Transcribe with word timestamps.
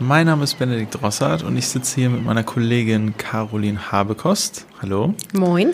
Mein 0.00 0.26
Name 0.26 0.44
ist 0.44 0.56
Benedikt 0.60 1.02
Rossart 1.02 1.42
und 1.42 1.56
ich 1.56 1.66
sitze 1.66 1.96
hier 1.96 2.08
mit 2.08 2.24
meiner 2.24 2.44
Kollegin 2.44 3.16
Caroline 3.16 3.90
Habekost. 3.90 4.64
Hallo. 4.80 5.12
Moin. 5.32 5.70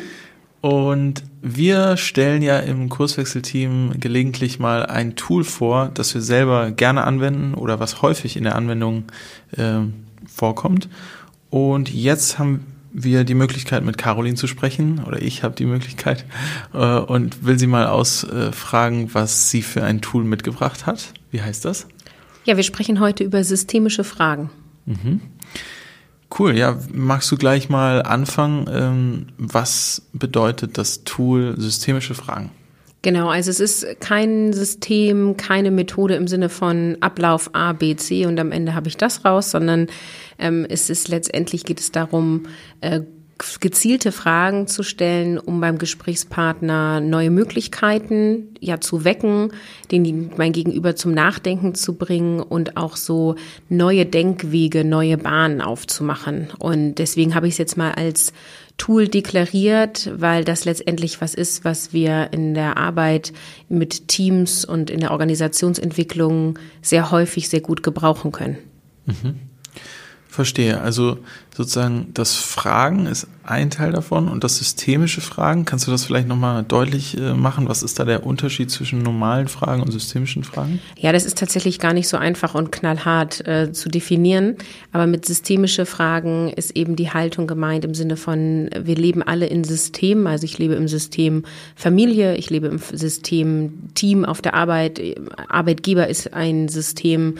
Und 0.62 1.24
wir 1.42 1.98
stellen 1.98 2.40
ja 2.40 2.58
im 2.60 2.88
Kurswechselteam 2.88 4.00
gelegentlich 4.00 4.58
mal 4.58 4.86
ein 4.86 5.14
Tool 5.14 5.44
vor, 5.44 5.90
das 5.92 6.14
wir 6.14 6.22
selber 6.22 6.70
gerne 6.70 7.04
anwenden 7.04 7.52
oder 7.52 7.80
was 7.80 8.00
häufig 8.00 8.38
in 8.38 8.44
der 8.44 8.56
Anwendung 8.56 9.04
äh, 9.58 9.80
vorkommt. 10.26 10.88
Und 11.50 11.92
jetzt 11.92 12.38
haben 12.38 12.64
wir 12.94 13.24
die 13.24 13.34
Möglichkeit, 13.34 13.84
mit 13.84 13.98
Caroline 13.98 14.36
zu 14.36 14.46
sprechen, 14.46 15.04
oder 15.04 15.20
ich 15.20 15.42
habe 15.42 15.54
die 15.54 15.66
Möglichkeit, 15.66 16.24
äh, 16.72 16.78
und 16.78 17.44
will 17.44 17.58
sie 17.58 17.66
mal 17.66 17.88
ausfragen, 17.88 19.12
was 19.12 19.50
sie 19.50 19.60
für 19.60 19.84
ein 19.84 20.00
Tool 20.00 20.24
mitgebracht 20.24 20.86
hat. 20.86 21.12
Wie 21.30 21.42
heißt 21.42 21.66
das? 21.66 21.88
Ja, 22.44 22.56
wir 22.56 22.62
sprechen 22.62 23.00
heute 23.00 23.24
über 23.24 23.42
systemische 23.42 24.04
Fragen. 24.04 24.50
Mhm. 24.86 25.20
Cool, 26.36 26.56
ja, 26.56 26.78
magst 26.92 27.30
du 27.30 27.36
gleich 27.36 27.68
mal 27.68 28.02
anfangen? 28.02 28.68
Ähm, 28.70 29.26
was 29.38 30.02
bedeutet 30.12 30.78
das 30.78 31.04
Tool 31.04 31.54
systemische 31.58 32.14
Fragen? 32.14 32.50
Genau, 33.02 33.28
also 33.28 33.50
es 33.50 33.60
ist 33.60 34.00
kein 34.00 34.54
System, 34.54 35.36
keine 35.36 35.70
Methode 35.70 36.14
im 36.14 36.26
Sinne 36.26 36.48
von 36.48 36.96
Ablauf 37.00 37.50
A, 37.52 37.74
B, 37.74 37.94
C 37.96 38.24
und 38.24 38.40
am 38.40 38.50
Ende 38.50 38.74
habe 38.74 38.88
ich 38.88 38.96
das 38.96 39.26
raus, 39.26 39.50
sondern 39.50 39.88
ähm, 40.38 40.66
es 40.68 40.88
ist 40.88 41.08
letztendlich 41.08 41.64
geht 41.64 41.80
es 41.80 41.92
darum, 41.92 42.44
äh, 42.80 43.02
gezielte 43.60 44.12
Fragen 44.12 44.66
zu 44.66 44.82
stellen, 44.82 45.38
um 45.38 45.60
beim 45.60 45.78
Gesprächspartner 45.78 47.00
neue 47.00 47.30
Möglichkeiten 47.30 48.54
ja 48.60 48.80
zu 48.80 49.04
wecken, 49.04 49.52
den 49.90 50.30
mein 50.36 50.52
Gegenüber 50.52 50.94
zum 50.94 51.12
Nachdenken 51.12 51.74
zu 51.74 51.94
bringen 51.94 52.40
und 52.40 52.76
auch 52.76 52.96
so 52.96 53.34
neue 53.68 54.06
Denkwege, 54.06 54.84
neue 54.84 55.18
Bahnen 55.18 55.60
aufzumachen. 55.60 56.48
Und 56.58 56.96
deswegen 56.96 57.34
habe 57.34 57.48
ich 57.48 57.54
es 57.54 57.58
jetzt 57.58 57.76
mal 57.76 57.92
als 57.92 58.32
Tool 58.76 59.08
deklariert, 59.08 60.10
weil 60.16 60.44
das 60.44 60.64
letztendlich 60.64 61.20
was 61.20 61.34
ist, 61.34 61.64
was 61.64 61.92
wir 61.92 62.28
in 62.32 62.54
der 62.54 62.76
Arbeit 62.76 63.32
mit 63.68 64.08
Teams 64.08 64.64
und 64.64 64.90
in 64.90 65.00
der 65.00 65.12
Organisationsentwicklung 65.12 66.58
sehr 66.82 67.10
häufig 67.10 67.48
sehr 67.48 67.60
gut 67.60 67.82
gebrauchen 67.82 68.32
können. 68.32 68.58
Mhm. 69.06 69.40
Verstehe. 70.34 70.80
Also 70.80 71.18
sozusagen 71.54 72.08
das 72.14 72.34
Fragen 72.34 73.06
ist 73.06 73.28
ein 73.44 73.70
Teil 73.70 73.92
davon 73.92 74.28
und 74.28 74.42
das 74.42 74.56
systemische 74.56 75.20
Fragen, 75.20 75.64
kannst 75.64 75.86
du 75.86 75.90
das 75.92 76.04
vielleicht 76.04 76.26
nochmal 76.26 76.64
deutlich 76.64 77.16
äh, 77.16 77.32
machen? 77.34 77.68
Was 77.68 77.82
ist 77.82 77.98
da 78.00 78.04
der 78.04 78.26
Unterschied 78.26 78.70
zwischen 78.70 79.02
normalen 79.02 79.46
Fragen 79.46 79.82
und 79.82 79.92
systemischen 79.92 80.42
Fragen? 80.42 80.80
Ja, 80.98 81.12
das 81.12 81.24
ist 81.24 81.38
tatsächlich 81.38 81.78
gar 81.78 81.92
nicht 81.92 82.08
so 82.08 82.16
einfach 82.16 82.54
und 82.54 82.72
knallhart 82.72 83.46
äh, 83.46 83.72
zu 83.72 83.88
definieren. 83.88 84.56
Aber 84.92 85.06
mit 85.06 85.26
systemische 85.26 85.86
Fragen 85.86 86.48
ist 86.50 86.72
eben 86.72 86.96
die 86.96 87.12
Haltung 87.12 87.46
gemeint 87.46 87.84
im 87.84 87.94
Sinne 87.94 88.16
von, 88.16 88.68
wir 88.76 88.96
leben 88.96 89.22
alle 89.22 89.46
in 89.46 89.62
Systemen. 89.62 90.26
Also 90.26 90.44
ich 90.44 90.58
lebe 90.58 90.74
im 90.74 90.88
System 90.88 91.44
Familie, 91.76 92.36
ich 92.36 92.50
lebe 92.50 92.66
im 92.66 92.78
System 92.78 93.90
Team 93.94 94.24
auf 94.24 94.42
der 94.42 94.54
Arbeit. 94.54 95.00
Arbeitgeber 95.48 96.08
ist 96.08 96.32
ein 96.32 96.68
System 96.68 97.36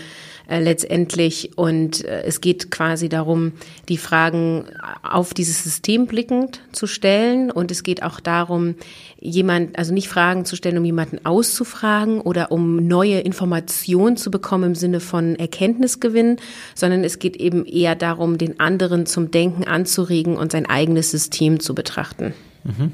äh, 0.49 0.61
letztendlich. 0.61 1.57
Und 1.57 2.05
äh, 2.05 2.23
es 2.23 2.41
geht 2.41 2.71
quasi 2.71 3.09
darum, 3.09 3.53
die 3.89 3.97
Fragen 3.97 4.67
auf 5.03 5.35
dieses 5.35 5.65
System 5.65 6.07
blickend 6.07 6.61
zu 6.73 6.87
stellen. 6.87 7.51
Und 7.51 7.71
es 7.71 7.83
geht 7.83 8.03
auch 8.03 8.21
darum, 8.21 8.75
jemand, 9.19 9.79
also 9.79 9.95
nicht 9.95 10.09
Fragen 10.09 10.45
zu 10.45 10.57
stellen, 10.57 10.79
um 10.79 10.85
jemanden 10.85 11.25
auszufragen 11.25 12.21
oder 12.21 12.53
um 12.53 12.87
neue 12.87 13.21
Informationen 13.21 14.17
zu 14.17 14.31
bekommen 14.31 14.65
im 14.65 14.75
Sinne 14.75 15.01
von 15.01 15.37
Erkenntnisgewinn, 15.37 16.37
sondern 16.75 17.05
es 17.05 17.19
geht 17.19 17.37
eben 17.37 17.65
eher 17.65 17.95
darum, 17.95 18.37
den 18.37 18.61
anderen 18.61 19.07
zum 19.07 19.31
Denken 19.31 19.65
anzuregen 19.65 20.37
und 20.37 20.53
sein 20.53 20.67
eigenes 20.67 21.11
System 21.11 21.61
zu 21.61 21.75
betrachten. 21.75 22.35
Mhm. 22.65 22.93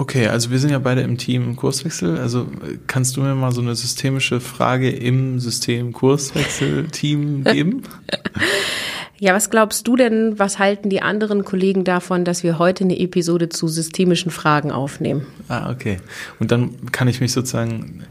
Okay, 0.00 0.28
also 0.28 0.50
wir 0.50 0.58
sind 0.58 0.70
ja 0.70 0.78
beide 0.78 1.02
im 1.02 1.18
Team 1.18 1.56
Kurswechsel. 1.56 2.16
Also 2.16 2.46
kannst 2.86 3.18
du 3.18 3.20
mir 3.20 3.34
mal 3.34 3.52
so 3.52 3.60
eine 3.60 3.74
systemische 3.74 4.40
Frage 4.40 4.88
im 4.88 5.38
System 5.40 5.92
Kurswechsel-Team 5.92 7.44
geben? 7.52 7.82
Ja, 9.18 9.34
was 9.34 9.50
glaubst 9.50 9.86
du 9.86 9.96
denn, 9.96 10.38
was 10.38 10.58
halten 10.58 10.88
die 10.88 11.02
anderen 11.02 11.44
Kollegen 11.44 11.84
davon, 11.84 12.24
dass 12.24 12.42
wir 12.42 12.58
heute 12.58 12.84
eine 12.84 12.98
Episode 12.98 13.50
zu 13.50 13.68
systemischen 13.68 14.30
Fragen 14.30 14.70
aufnehmen? 14.70 15.26
Ah, 15.48 15.70
okay. 15.70 15.98
Und 16.38 16.50
dann 16.50 16.90
kann 16.92 17.06
ich 17.06 17.20
mich 17.20 17.32
sozusagen, 17.32 18.04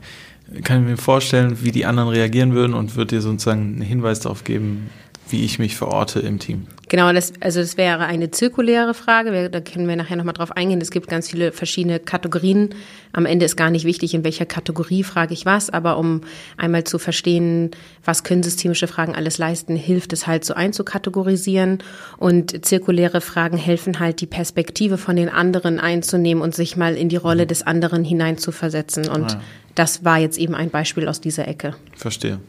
kann 0.63 0.83
ich 0.83 0.89
mir 0.91 0.97
vorstellen, 0.97 1.63
wie 1.63 1.71
die 1.71 1.87
anderen 1.87 2.09
reagieren 2.09 2.53
würden 2.53 2.75
und 2.75 2.97
würde 2.97 3.15
dir 3.15 3.21
sozusagen 3.21 3.61
einen 3.61 3.81
Hinweis 3.81 4.19
darauf 4.19 4.43
geben, 4.43 4.91
wie 5.27 5.43
ich 5.43 5.57
mich 5.57 5.75
verorte 5.75 6.19
im 6.19 6.37
Team. 6.37 6.67
Genau, 6.89 7.13
das, 7.13 7.33
also 7.39 7.59
das 7.61 7.77
wäre 7.77 8.05
eine 8.05 8.31
zirkuläre 8.31 8.95
Frage. 8.95 9.49
da 9.51 9.61
können 9.61 9.87
wir 9.87 9.95
nachher 9.95 10.15
nochmal 10.15 10.33
drauf 10.33 10.51
eingehen. 10.57 10.81
Es 10.81 10.89
gibt 10.89 11.07
ganz 11.07 11.29
viele 11.29 11.51
verschiedene 11.51 11.99
Kategorien. 11.99 12.69
Am 13.13 13.27
Ende 13.27 13.45
ist 13.45 13.55
gar 13.55 13.69
nicht 13.69 13.85
wichtig, 13.85 14.15
in 14.15 14.23
welcher 14.23 14.47
Kategorie 14.47 15.03
frage 15.03 15.35
ich 15.35 15.45
was, 15.45 15.69
aber 15.69 15.97
um 15.97 16.21
einmal 16.57 16.85
zu 16.85 16.97
verstehen, 16.97 17.69
was 18.03 18.23
können 18.23 18.41
systemische 18.41 18.87
Fragen 18.87 19.13
alles 19.13 19.37
leisten, 19.37 19.75
hilft 19.75 20.13
es 20.13 20.25
halt 20.25 20.43
so 20.43 20.55
einzukategorisieren. 20.55 21.77
Und 22.17 22.65
zirkuläre 22.65 23.21
Fragen 23.21 23.57
helfen 23.57 23.99
halt, 23.99 24.19
die 24.19 24.27
Perspektive 24.27 24.97
von 24.97 25.15
den 25.15 25.29
anderen 25.29 25.79
einzunehmen 25.79 26.41
und 26.41 26.55
sich 26.55 26.75
mal 26.75 26.95
in 26.95 27.07
die 27.07 27.17
Rolle 27.17 27.45
des 27.45 27.61
anderen 27.61 28.03
hineinzuversetzen. 28.03 29.07
Und 29.09 29.35
ah. 29.35 29.41
das 29.75 30.03
war 30.03 30.17
jetzt 30.17 30.39
eben 30.39 30.55
ein 30.55 30.71
Beispiel 30.71 31.07
aus 31.07 31.21
dieser 31.21 31.47
Ecke. 31.47 31.75
Verstehe. 31.95 32.39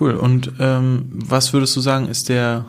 Cool. 0.00 0.14
Und 0.14 0.52
ähm, 0.60 1.10
was 1.12 1.52
würdest 1.52 1.76
du 1.76 1.80
sagen, 1.80 2.08
ist 2.08 2.30
der 2.30 2.64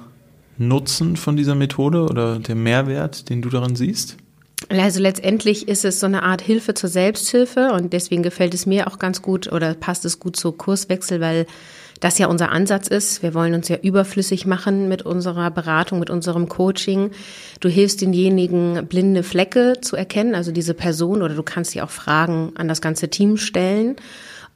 Nutzen 0.57 1.17
von 1.17 1.35
dieser 1.35 1.55
Methode 1.55 2.03
oder 2.03 2.39
der 2.39 2.55
Mehrwert, 2.55 3.29
den 3.29 3.41
du 3.41 3.49
darin 3.49 3.75
siehst? 3.75 4.17
Also 4.69 4.99
letztendlich 4.99 5.67
ist 5.67 5.85
es 5.85 5.99
so 5.99 6.05
eine 6.05 6.23
Art 6.23 6.41
Hilfe 6.41 6.73
zur 6.73 6.89
Selbsthilfe 6.89 7.71
und 7.73 7.93
deswegen 7.93 8.23
gefällt 8.23 8.53
es 8.53 8.65
mir 8.65 8.87
auch 8.87 8.99
ganz 8.99 9.21
gut 9.21 9.51
oder 9.51 9.73
passt 9.73 10.05
es 10.05 10.19
gut 10.19 10.35
zu 10.35 10.51
Kurswechsel, 10.51 11.21
weil 11.21 11.45
das 11.99 12.17
ja 12.17 12.27
unser 12.27 12.51
Ansatz 12.51 12.87
ist. 12.87 13.21
Wir 13.23 13.33
wollen 13.33 13.53
uns 13.53 13.67
ja 13.69 13.77
überflüssig 13.77 14.45
machen 14.45 14.89
mit 14.89 15.03
unserer 15.03 15.51
Beratung, 15.51 15.99
mit 15.99 16.09
unserem 16.09 16.49
Coaching. 16.49 17.11
Du 17.59 17.69
hilfst 17.69 18.01
denjenigen, 18.01 18.87
blinde 18.87 19.23
Flecke 19.23 19.75
zu 19.81 19.95
erkennen, 19.95 20.35
also 20.35 20.51
diese 20.51 20.73
Person, 20.73 21.21
oder 21.21 21.35
du 21.35 21.43
kannst 21.43 21.71
sie 21.71 21.81
auch 21.81 21.89
Fragen 21.89 22.51
an 22.55 22.67
das 22.67 22.81
ganze 22.81 23.09
Team 23.09 23.37
stellen 23.37 23.95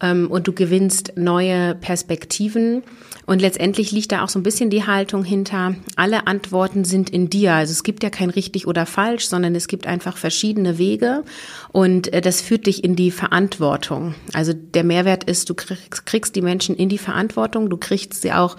und 0.01 0.47
du 0.47 0.53
gewinnst 0.53 1.13
neue 1.17 1.75
Perspektiven. 1.75 2.83
Und 3.25 3.41
letztendlich 3.41 3.91
liegt 3.91 4.11
da 4.11 4.23
auch 4.23 4.29
so 4.29 4.39
ein 4.39 4.43
bisschen 4.43 4.69
die 4.69 4.87
Haltung 4.87 5.23
hinter, 5.23 5.75
alle 5.95 6.25
Antworten 6.25 6.83
sind 6.83 7.09
in 7.09 7.29
dir. 7.29 7.53
Also 7.53 7.71
es 7.71 7.83
gibt 7.83 8.01
ja 8.01 8.09
kein 8.09 8.29
richtig 8.29 8.65
oder 8.65 8.85
falsch, 8.85 9.27
sondern 9.27 9.53
es 9.55 9.67
gibt 9.67 9.85
einfach 9.85 10.17
verschiedene 10.17 10.77
Wege 10.77 11.23
und 11.71 12.11
äh, 12.13 12.21
das 12.21 12.41
führt 12.41 12.67
dich 12.67 12.83
in 12.83 12.95
die 12.95 13.11
Verantwortung. 13.11 14.15
Also 14.33 14.53
der 14.53 14.83
Mehrwert 14.83 15.23
ist, 15.23 15.49
du 15.49 15.55
kriegst 15.55 16.35
die 16.35 16.41
Menschen 16.41 16.75
in 16.75 16.89
die 16.89 16.97
Verantwortung, 16.97 17.69
du 17.69 17.77
kriegst 17.77 18.21
sie 18.21 18.33
auch 18.33 18.55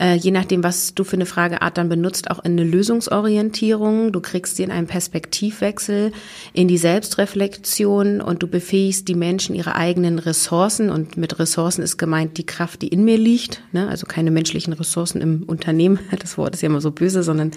äh, 0.00 0.14
je 0.14 0.32
nachdem, 0.32 0.64
was 0.64 0.94
du 0.94 1.04
für 1.04 1.14
eine 1.14 1.26
Frageart 1.26 1.78
dann 1.78 1.88
benutzt, 1.88 2.30
auch 2.30 2.44
in 2.44 2.52
eine 2.52 2.64
Lösungsorientierung. 2.64 4.12
Du 4.12 4.20
kriegst 4.20 4.56
sie 4.56 4.64
in 4.64 4.70
einen 4.70 4.86
Perspektivwechsel, 4.86 6.12
in 6.52 6.66
die 6.66 6.78
Selbstreflexion 6.78 8.20
und 8.20 8.42
du 8.42 8.48
befähigst 8.48 9.06
die 9.06 9.14
Menschen 9.14 9.54
ihre 9.54 9.76
eigenen 9.76 10.18
Ressourcen. 10.18 10.90
Und 10.90 11.16
mit 11.16 11.38
Ressourcen 11.38 11.82
ist 11.82 11.96
gemeint 11.96 12.38
die 12.38 12.46
Kraft, 12.46 12.82
die 12.82 12.88
in 12.88 13.04
mir 13.04 13.18
liegt. 13.18 13.62
Ne? 13.72 13.88
Also 13.88 14.06
keine 14.06 14.32
menschlichen 14.32 14.72
Ressourcen 14.72 15.20
im 15.20 15.44
Unternehmen. 15.44 15.98
Das 16.24 16.38
Wort 16.38 16.54
ist 16.54 16.62
ja 16.62 16.68
immer 16.68 16.80
so 16.80 16.90
böse, 16.90 17.22
sondern 17.22 17.50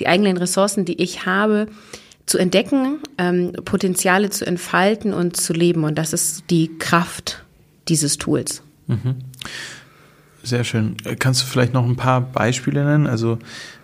die 0.00 0.06
eigenen 0.06 0.36
Ressourcen, 0.36 0.84
die 0.84 1.00
ich 1.00 1.24
habe, 1.24 1.66
zu 2.26 2.38
entdecken, 2.38 2.98
ähm, 3.18 3.52
Potenziale 3.64 4.30
zu 4.30 4.46
entfalten 4.46 5.14
und 5.14 5.36
zu 5.36 5.52
leben. 5.52 5.84
Und 5.84 5.96
das 5.96 6.12
ist 6.12 6.44
die 6.50 6.76
Kraft 6.78 7.44
dieses 7.88 8.18
Tools. 8.18 8.62
Mhm. 8.88 9.16
Sehr 10.42 10.64
schön. 10.64 10.96
Kannst 11.18 11.42
du 11.42 11.46
vielleicht 11.46 11.72
noch 11.72 11.84
ein 11.84 11.96
paar 11.96 12.20
Beispiele 12.20 12.84
nennen? 12.84 13.06
Also 13.06 13.38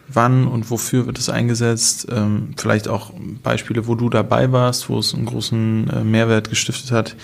wann 0.09 0.47
und 0.47 0.71
wofür 0.71 1.07
wird 1.07 1.19
es 1.19 1.29
eingesetzt? 1.29 2.07
Ähm, 2.11 2.55
vielleicht 2.57 2.89
auch 2.89 3.13
Beispiele, 3.43 3.87
wo 3.87 3.95
du 3.95 4.09
dabei 4.09 4.53
warst, 4.53 4.89
wo 4.89 4.99
es 4.99 5.15
einen 5.15 5.27
großen 5.27 5.91
äh, 5.91 6.05
Mehrwert 6.05 6.51
gestiftet 6.51 6.93
hat 6.93 7.17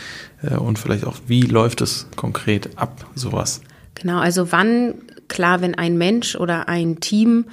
äh, 0.43 0.55
und 0.55 0.79
vielleicht 0.79 1.05
auch, 1.05 1.17
wie 1.27 1.43
läuft 1.43 1.81
es 1.81 2.07
konkret 2.17 2.71
ab, 2.77 3.07
sowas? 3.15 3.61
Genau, 3.95 4.19
also 4.19 4.53
wann, 4.53 4.95
klar, 5.29 5.61
wenn 5.61 5.75
ein 5.75 5.99
Mensch 5.99 6.37
oder 6.37 6.69
ein 6.69 7.01
Team 7.01 7.47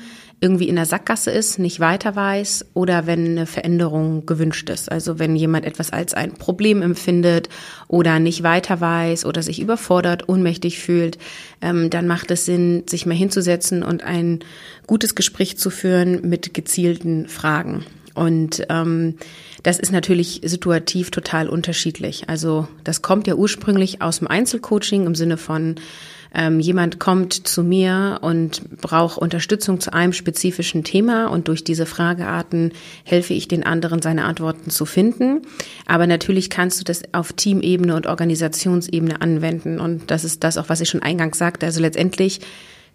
irgendwie 0.46 0.70
in 0.70 0.76
der 0.76 0.86
Sackgasse 0.86 1.32
ist, 1.32 1.58
nicht 1.58 1.80
weiter 1.80 2.16
weiß 2.16 2.68
oder 2.76 3.08
wenn 3.08 3.26
eine 3.26 3.48
Veränderung 3.48 4.28
gewünscht 4.28 4.70
ist. 4.70 4.92
Also 4.92 5.18
wenn 5.18 5.36
jemand 5.36 5.66
etwas 5.66 5.92
als 5.92 6.14
ein 6.14 6.34
Problem 6.34 6.84
empfindet 6.84 7.50
oder 7.88 8.20
nicht 8.20 8.44
weiter 8.44 8.80
weiß 8.80 9.26
oder 9.26 9.42
sich 9.42 9.60
überfordert, 9.60 10.30
ohnmächtig 10.30 10.78
fühlt, 10.78 11.18
ähm, 11.64 11.90
dann 11.90 12.06
macht 12.06 12.30
es 12.30 12.46
Sinn, 12.46 12.84
sich 12.88 13.08
mal 13.08 13.16
hinzusetzen 13.16 13.82
und 13.82 14.04
ein 14.04 14.44
gutes 14.86 15.16
Gespräch 15.16 15.58
zu 15.58 15.72
führen 15.72 16.30
mit 16.30 16.54
gezielten 16.54 17.28
Fragen. 17.28 17.84
Und 18.14 18.68
ähm, 18.70 19.16
das 19.64 19.80
ist 19.80 19.92
natürlich 19.92 20.42
situativ 20.44 21.10
total 21.10 21.50
unterschiedlich. 21.50 22.30
Also 22.30 22.68
das 22.84 23.02
kommt 23.02 23.26
ja 23.26 23.34
ursprünglich 23.34 24.04
aus 24.04 24.20
dem 24.20 24.28
Einzelcoaching 24.28 25.08
im 25.08 25.16
Sinne 25.16 25.38
von 25.38 25.78
ähm, 26.36 26.60
jemand 26.60 27.00
kommt 27.00 27.48
zu 27.48 27.64
mir 27.64 28.20
und 28.22 28.80
braucht 28.82 29.18
Unterstützung 29.18 29.80
zu 29.80 29.94
einem 29.94 30.14
spezifischen 30.14 30.84
Thema 30.84 31.28
und 31.28 31.48
durch 31.48 31.64
diese 31.64 31.86
Fragearten 31.86 32.74
helfe 33.04 33.34
ich 33.34 33.48
den 33.48 33.66
anderen, 33.66 34.02
seine 34.02 34.26
Antworten 34.26 34.70
zu 34.70 34.86
finden. 34.86 35.42
Aber 35.86 36.08
natürlich 36.08 36.50
kannst 36.50 36.80
du 36.80 36.84
das 36.84 37.04
auf 37.14 37.34
Teamebene 37.34 37.96
und 37.96 38.08
Organisationsebene 38.08 39.22
anwenden 39.22 39.80
und 39.80 40.12
das 40.12 40.24
ist 40.24 40.44
das 40.44 40.58
auch, 40.58 40.70
was 40.70 40.82
ich 40.82 40.90
schon 40.90 41.02
eingangs 41.02 41.38
sagte. 41.38 41.66
Also 41.66 41.80
letztendlich 41.80 42.42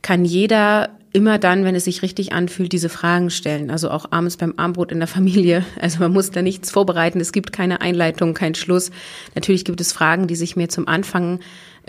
kann 0.03 0.25
jeder 0.25 0.91
immer 1.13 1.39
dann, 1.39 1.65
wenn 1.65 1.75
es 1.75 1.85
sich 1.85 2.03
richtig 2.03 2.33
anfühlt, 2.33 2.73
diese 2.73 2.89
Fragen 2.89 3.31
stellen. 3.31 3.71
Also 3.71 3.91
auch 3.91 4.13
abends 4.13 4.37
beim 4.37 4.55
Armbrot 4.57 4.93
in 4.93 4.99
der 4.99 5.09
Familie. 5.09 5.65
Also 5.81 5.99
man 5.99 6.13
muss 6.13 6.31
da 6.31 6.43
nichts 6.43 6.71
vorbereiten. 6.71 7.21
Es 7.21 7.33
gibt 7.33 7.53
keine 7.53 7.81
Einleitung, 7.81 8.35
kein 8.35 8.55
Schluss. 8.55 8.91
Natürlich 9.35 9.65
gibt 9.65 9.81
es 9.81 9.93
Fragen, 9.93 10.27
die 10.27 10.37
sich 10.37 10.57
mir 10.57 10.69
zum 10.69 10.87
Anfang 10.87 11.41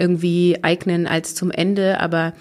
irgendwie 0.01 0.57
eignen 0.63 1.07
als 1.07 1.35
zum 1.35 1.51
Ende. 1.51 1.99
Aber 1.99 2.33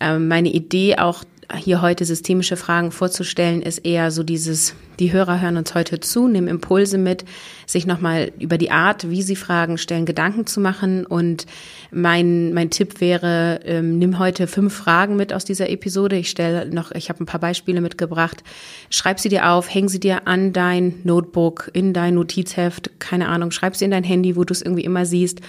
äh, 0.00 0.18
meine 0.18 0.50
Idee 0.50 0.96
auch 0.96 1.24
hier 1.56 1.82
heute 1.82 2.04
systemische 2.04 2.56
Fragen 2.56 2.92
vorzustellen, 2.92 3.62
ist 3.62 3.78
eher 3.78 4.10
so 4.10 4.22
dieses, 4.22 4.74
die 4.98 5.12
Hörer 5.12 5.40
hören 5.40 5.56
uns 5.56 5.74
heute 5.74 6.00
zu, 6.00 6.28
nehmen 6.28 6.48
Impulse 6.48 6.98
mit, 6.98 7.24
sich 7.66 7.86
nochmal 7.86 8.32
über 8.38 8.58
die 8.58 8.70
Art, 8.70 9.10
wie 9.10 9.22
sie 9.22 9.36
Fragen 9.36 9.78
stellen, 9.78 10.06
Gedanken 10.06 10.46
zu 10.46 10.60
machen. 10.60 11.06
Und 11.06 11.46
mein, 11.90 12.52
mein 12.52 12.70
Tipp 12.70 13.00
wäre, 13.00 13.60
ähm, 13.64 13.98
nimm 13.98 14.18
heute 14.18 14.46
fünf 14.46 14.74
Fragen 14.74 15.16
mit 15.16 15.32
aus 15.32 15.44
dieser 15.44 15.70
Episode. 15.70 16.16
Ich 16.16 16.30
stelle 16.30 16.72
noch, 16.72 16.92
ich 16.92 17.08
habe 17.08 17.22
ein 17.22 17.26
paar 17.26 17.40
Beispiele 17.40 17.80
mitgebracht. 17.80 18.42
Schreib 18.90 19.18
sie 19.18 19.28
dir 19.28 19.50
auf, 19.50 19.72
häng 19.72 19.88
sie 19.88 20.00
dir 20.00 20.26
an 20.26 20.52
dein 20.52 21.00
Notebook, 21.04 21.70
in 21.72 21.92
dein 21.92 22.14
Notizheft, 22.14 22.90
keine 22.98 23.28
Ahnung, 23.28 23.50
schreib 23.50 23.76
sie 23.76 23.84
in 23.84 23.90
dein 23.90 24.04
Handy, 24.04 24.36
wo 24.36 24.44
du 24.44 24.52
es 24.52 24.62
irgendwie 24.62 24.84
immer 24.84 25.06
siehst 25.06 25.40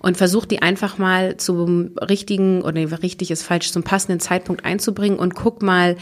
und 0.00 0.16
versuch 0.16 0.44
die 0.44 0.62
einfach 0.62 0.98
mal 0.98 1.36
zum 1.36 1.90
richtigen 1.98 2.62
oder 2.62 3.02
richtig 3.02 3.30
ist 3.30 3.42
falsch 3.42 3.72
zum 3.72 3.82
passenden 3.82 4.20
Zeitpunkt 4.20 4.64
einzubringen 4.64 5.18
und 5.18 5.34
guck 5.34 5.62
mal, 5.62 5.96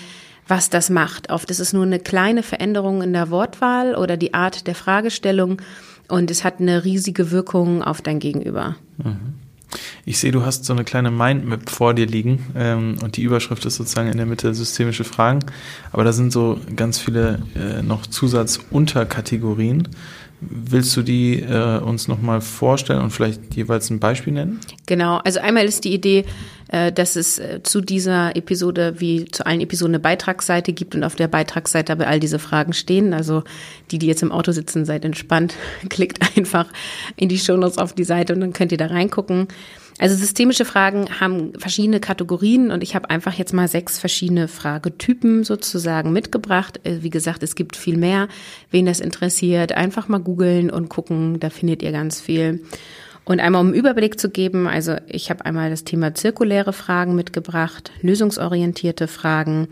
was 0.49 0.71
das 0.71 0.91
macht. 0.91 1.31
Oft 1.31 1.51
ist 1.51 1.61
es 1.61 1.73
nur 1.73 1.85
eine 1.85 1.99
kleine 1.99 2.43
Veränderung 2.43 3.03
in 3.03 3.13
der 3.13 3.31
Wortwahl 3.31 3.95
oder 3.95 4.17
die 4.17 4.35
Art 4.35 4.67
der 4.67 4.75
Fragestellung 4.75 5.61
und 6.09 6.31
es 6.31 6.45
hat 6.45 6.61
eine 6.61 6.85
riesige 6.85 7.31
Wirkung 7.31 7.83
auf 7.83 8.01
dein 8.01 8.19
Gegenüber. 8.21 8.77
Mhm. 8.99 9.35
Ich 10.05 10.19
sehe, 10.21 10.31
du 10.31 10.45
hast 10.45 10.65
so 10.65 10.73
eine 10.73 10.85
kleine 10.85 11.11
Mindmap 11.11 11.69
vor 11.69 11.93
dir 11.93 12.07
liegen 12.07 12.47
ähm, 12.55 12.97
und 13.03 13.17
die 13.17 13.23
Überschrift 13.23 13.65
ist 13.65 13.77
sozusagen 13.77 14.09
in 14.09 14.17
der 14.17 14.27
Mitte 14.27 14.55
systemische 14.55 15.05
Fragen, 15.05 15.41
aber 15.93 16.05
da 16.05 16.13
sind 16.13 16.33
so 16.33 16.61
ganz 16.77 16.99
viele 16.99 17.41
äh, 17.57 17.83
noch 17.83 18.07
Zusatzunterkategorien. 18.07 19.89
Willst 20.41 20.95
du 20.97 21.03
die 21.03 21.41
äh, 21.41 21.79
uns 21.79 22.09
nochmal 22.09 22.43
vorstellen 22.43 23.01
und 23.01 23.11
vielleicht 23.11 23.55
jeweils 23.55 23.89
ein 23.89 24.01
Beispiel 24.01 24.35
nennen? 24.35 24.61
Genau, 24.85 25.17
also 25.19 25.41
einmal 25.41 25.65
ist 25.65 25.85
die 25.85 25.95
Idee, 25.95 26.27
äh, 26.69 26.93
dass 26.93 27.17
es 27.17 27.39
äh, 27.39 27.61
zu 27.63 27.81
dieser 27.81 28.37
Episode 28.37 28.97
wie 28.99 29.25
zu 29.25 29.47
allen 29.47 29.63
Episoden 29.63 29.95
eine 29.95 30.03
Beitragsseite 30.03 30.75
gibt 30.75 30.95
und 30.95 31.05
auf 31.05 31.15
der 31.15 31.29
Beitragsseite 31.29 31.93
aber 31.93 32.07
all 32.07 32.21
diese 32.21 32.39
Fragen 32.39 32.75
stehen. 32.75 33.15
Also 33.15 33.45
die, 33.91 33.99
die 33.99 34.07
jetzt 34.07 34.23
im 34.23 34.31
Auto 34.31 34.53
sitzen, 34.53 34.85
seid 34.85 35.07
entspannt, 35.07 35.55
klickt 35.89 36.21
einfach 36.37 36.67
in 37.17 37.31
die 37.31 37.39
Shownotes 37.39 37.79
auf 37.79 37.95
die 37.95 38.05
Seite 38.05 38.35
und 38.35 38.41
dann 38.41 38.53
könnt 38.53 38.73
ihr 38.73 38.79
da 38.79 38.87
reingucken. 38.89 39.49
Also 39.99 40.15
systemische 40.15 40.67
Fragen 40.67 41.21
haben 41.21 41.53
verschiedene 41.59 42.01
Kategorien 42.01 42.71
und 42.71 42.83
ich 42.83 42.95
habe 42.95 43.09
einfach 43.09 43.33
jetzt 43.35 43.55
mal 43.55 43.67
sechs 43.67 43.99
verschiedene 43.99 44.47
Fragetypen 44.47 45.43
sozusagen 45.43 46.13
mitgebracht. 46.13 46.81
Äh, 46.85 47.03
wie 47.03 47.11
gesagt, 47.11 47.43
es 47.43 47.55
gibt 47.55 47.77
viel 47.77 47.97
mehr. 47.97 48.29
Wen 48.71 48.87
das 48.87 49.01
interessiert, 49.01 49.73
einfach 49.73 50.09
mal 50.09 50.21
googeln 50.21 50.71
und 50.71 50.91
gucken, 50.91 51.41
da 51.41 51.49
findet 51.49 51.83
ihr 51.83 51.93
ganz 51.93 52.21
viel. 52.21 52.61
Und 53.25 53.41
einmal 53.41 53.61
um 53.61 53.69
einen 53.69 53.77
Überblick 53.77 54.21
zu 54.21 54.31
geben, 54.31 54.69
also 54.69 54.97
ich 55.09 55.31
habe 55.31 55.45
einmal 55.45 55.69
das 55.69 55.83
Thema 55.83 56.15
zirkuläre 56.15 56.73
Fragen 56.73 57.17
mitgebracht, 57.17 57.91
lösungsorientierte 58.01 59.09
Fragen, 59.09 59.67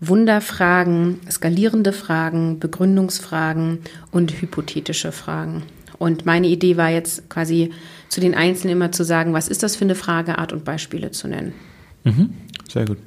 Wunderfragen, 0.00 1.20
skalierende 1.30 1.92
Fragen, 1.92 2.58
Begründungsfragen 2.58 3.78
und 4.10 4.40
hypothetische 4.40 5.12
Fragen. 5.12 5.62
Und 5.98 6.26
meine 6.26 6.48
Idee 6.48 6.76
war 6.76 6.90
jetzt 6.90 7.30
quasi 7.30 7.70
zu 8.08 8.20
den 8.20 8.34
Einzelnen 8.34 8.76
immer 8.76 8.92
zu 8.92 9.04
sagen, 9.04 9.32
was 9.32 9.48
ist 9.48 9.62
das 9.62 9.76
für 9.76 9.84
eine 9.84 9.94
Frageart 9.94 10.52
und 10.52 10.64
Beispiele 10.64 11.10
zu 11.10 11.28
nennen. 11.28 11.52
Mhm. 12.04 12.30
Sehr 12.68 12.84
gut. 12.84 12.98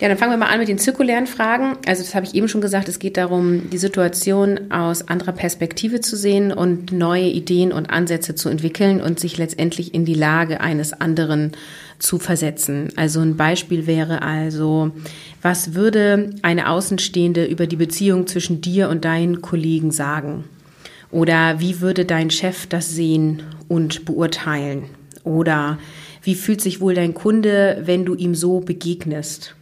Ja, 0.00 0.08
dann 0.08 0.18
fangen 0.18 0.32
wir 0.32 0.38
mal 0.38 0.52
an 0.52 0.58
mit 0.58 0.68
den 0.68 0.78
zirkulären 0.78 1.28
Fragen. 1.28 1.78
Also 1.86 2.02
das 2.02 2.16
habe 2.16 2.26
ich 2.26 2.34
eben 2.34 2.48
schon 2.48 2.60
gesagt, 2.60 2.88
es 2.88 2.98
geht 2.98 3.16
darum, 3.16 3.70
die 3.70 3.78
Situation 3.78 4.72
aus 4.72 5.06
anderer 5.06 5.32
Perspektive 5.32 6.00
zu 6.00 6.16
sehen 6.16 6.52
und 6.52 6.90
neue 6.90 7.28
Ideen 7.28 7.72
und 7.72 7.90
Ansätze 7.90 8.34
zu 8.34 8.48
entwickeln 8.48 9.00
und 9.00 9.20
sich 9.20 9.38
letztendlich 9.38 9.94
in 9.94 10.04
die 10.04 10.14
Lage 10.14 10.60
eines 10.60 10.92
anderen 10.92 11.52
zu 12.00 12.18
versetzen. 12.18 12.88
Also 12.96 13.20
ein 13.20 13.36
Beispiel 13.36 13.86
wäre 13.86 14.22
also, 14.22 14.90
was 15.42 15.74
würde 15.74 16.30
eine 16.42 16.70
Außenstehende 16.70 17.44
über 17.44 17.68
die 17.68 17.76
Beziehung 17.76 18.26
zwischen 18.26 18.60
dir 18.60 18.88
und 18.88 19.04
deinen 19.04 19.42
Kollegen 19.42 19.92
sagen? 19.92 20.44
Oder 21.12 21.60
wie 21.60 21.80
würde 21.80 22.04
dein 22.04 22.30
Chef 22.30 22.66
das 22.66 22.90
sehen 22.90 23.44
und 23.74 24.04
beurteilen? 24.04 24.84
Oder 25.24 25.78
wie 26.22 26.36
fühlt 26.36 26.60
sich 26.60 26.80
wohl 26.80 26.94
dein 26.94 27.12
Kunde, 27.12 27.82
wenn 27.84 28.04
du 28.04 28.14
ihm 28.14 28.36
so 28.36 28.60
begegnest? 28.60 29.56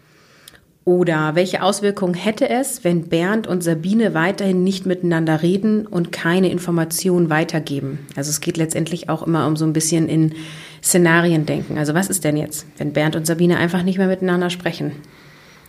Oder 0.84 1.36
welche 1.36 1.62
Auswirkungen 1.62 2.14
hätte 2.14 2.48
es, 2.48 2.82
wenn 2.84 3.08
Bernd 3.08 3.46
und 3.46 3.62
Sabine 3.62 4.14
weiterhin 4.14 4.64
nicht 4.64 4.84
miteinander 4.84 5.40
reden 5.40 5.86
und 5.86 6.12
keine 6.12 6.50
Informationen 6.50 7.30
weitergeben? 7.30 8.00
Also 8.16 8.30
es 8.30 8.40
geht 8.40 8.56
letztendlich 8.56 9.08
auch 9.08 9.24
immer 9.24 9.46
um 9.46 9.56
so 9.56 9.64
ein 9.64 9.72
bisschen 9.72 10.08
in 10.08 10.34
Szenarien 10.82 11.46
denken. 11.46 11.78
Also 11.78 11.94
was 11.94 12.08
ist 12.08 12.24
denn 12.24 12.36
jetzt, 12.36 12.66
wenn 12.78 12.92
Bernd 12.92 13.16
und 13.16 13.26
Sabine 13.26 13.56
einfach 13.56 13.82
nicht 13.82 13.96
mehr 13.96 14.08
miteinander 14.08 14.50
sprechen? 14.50 14.92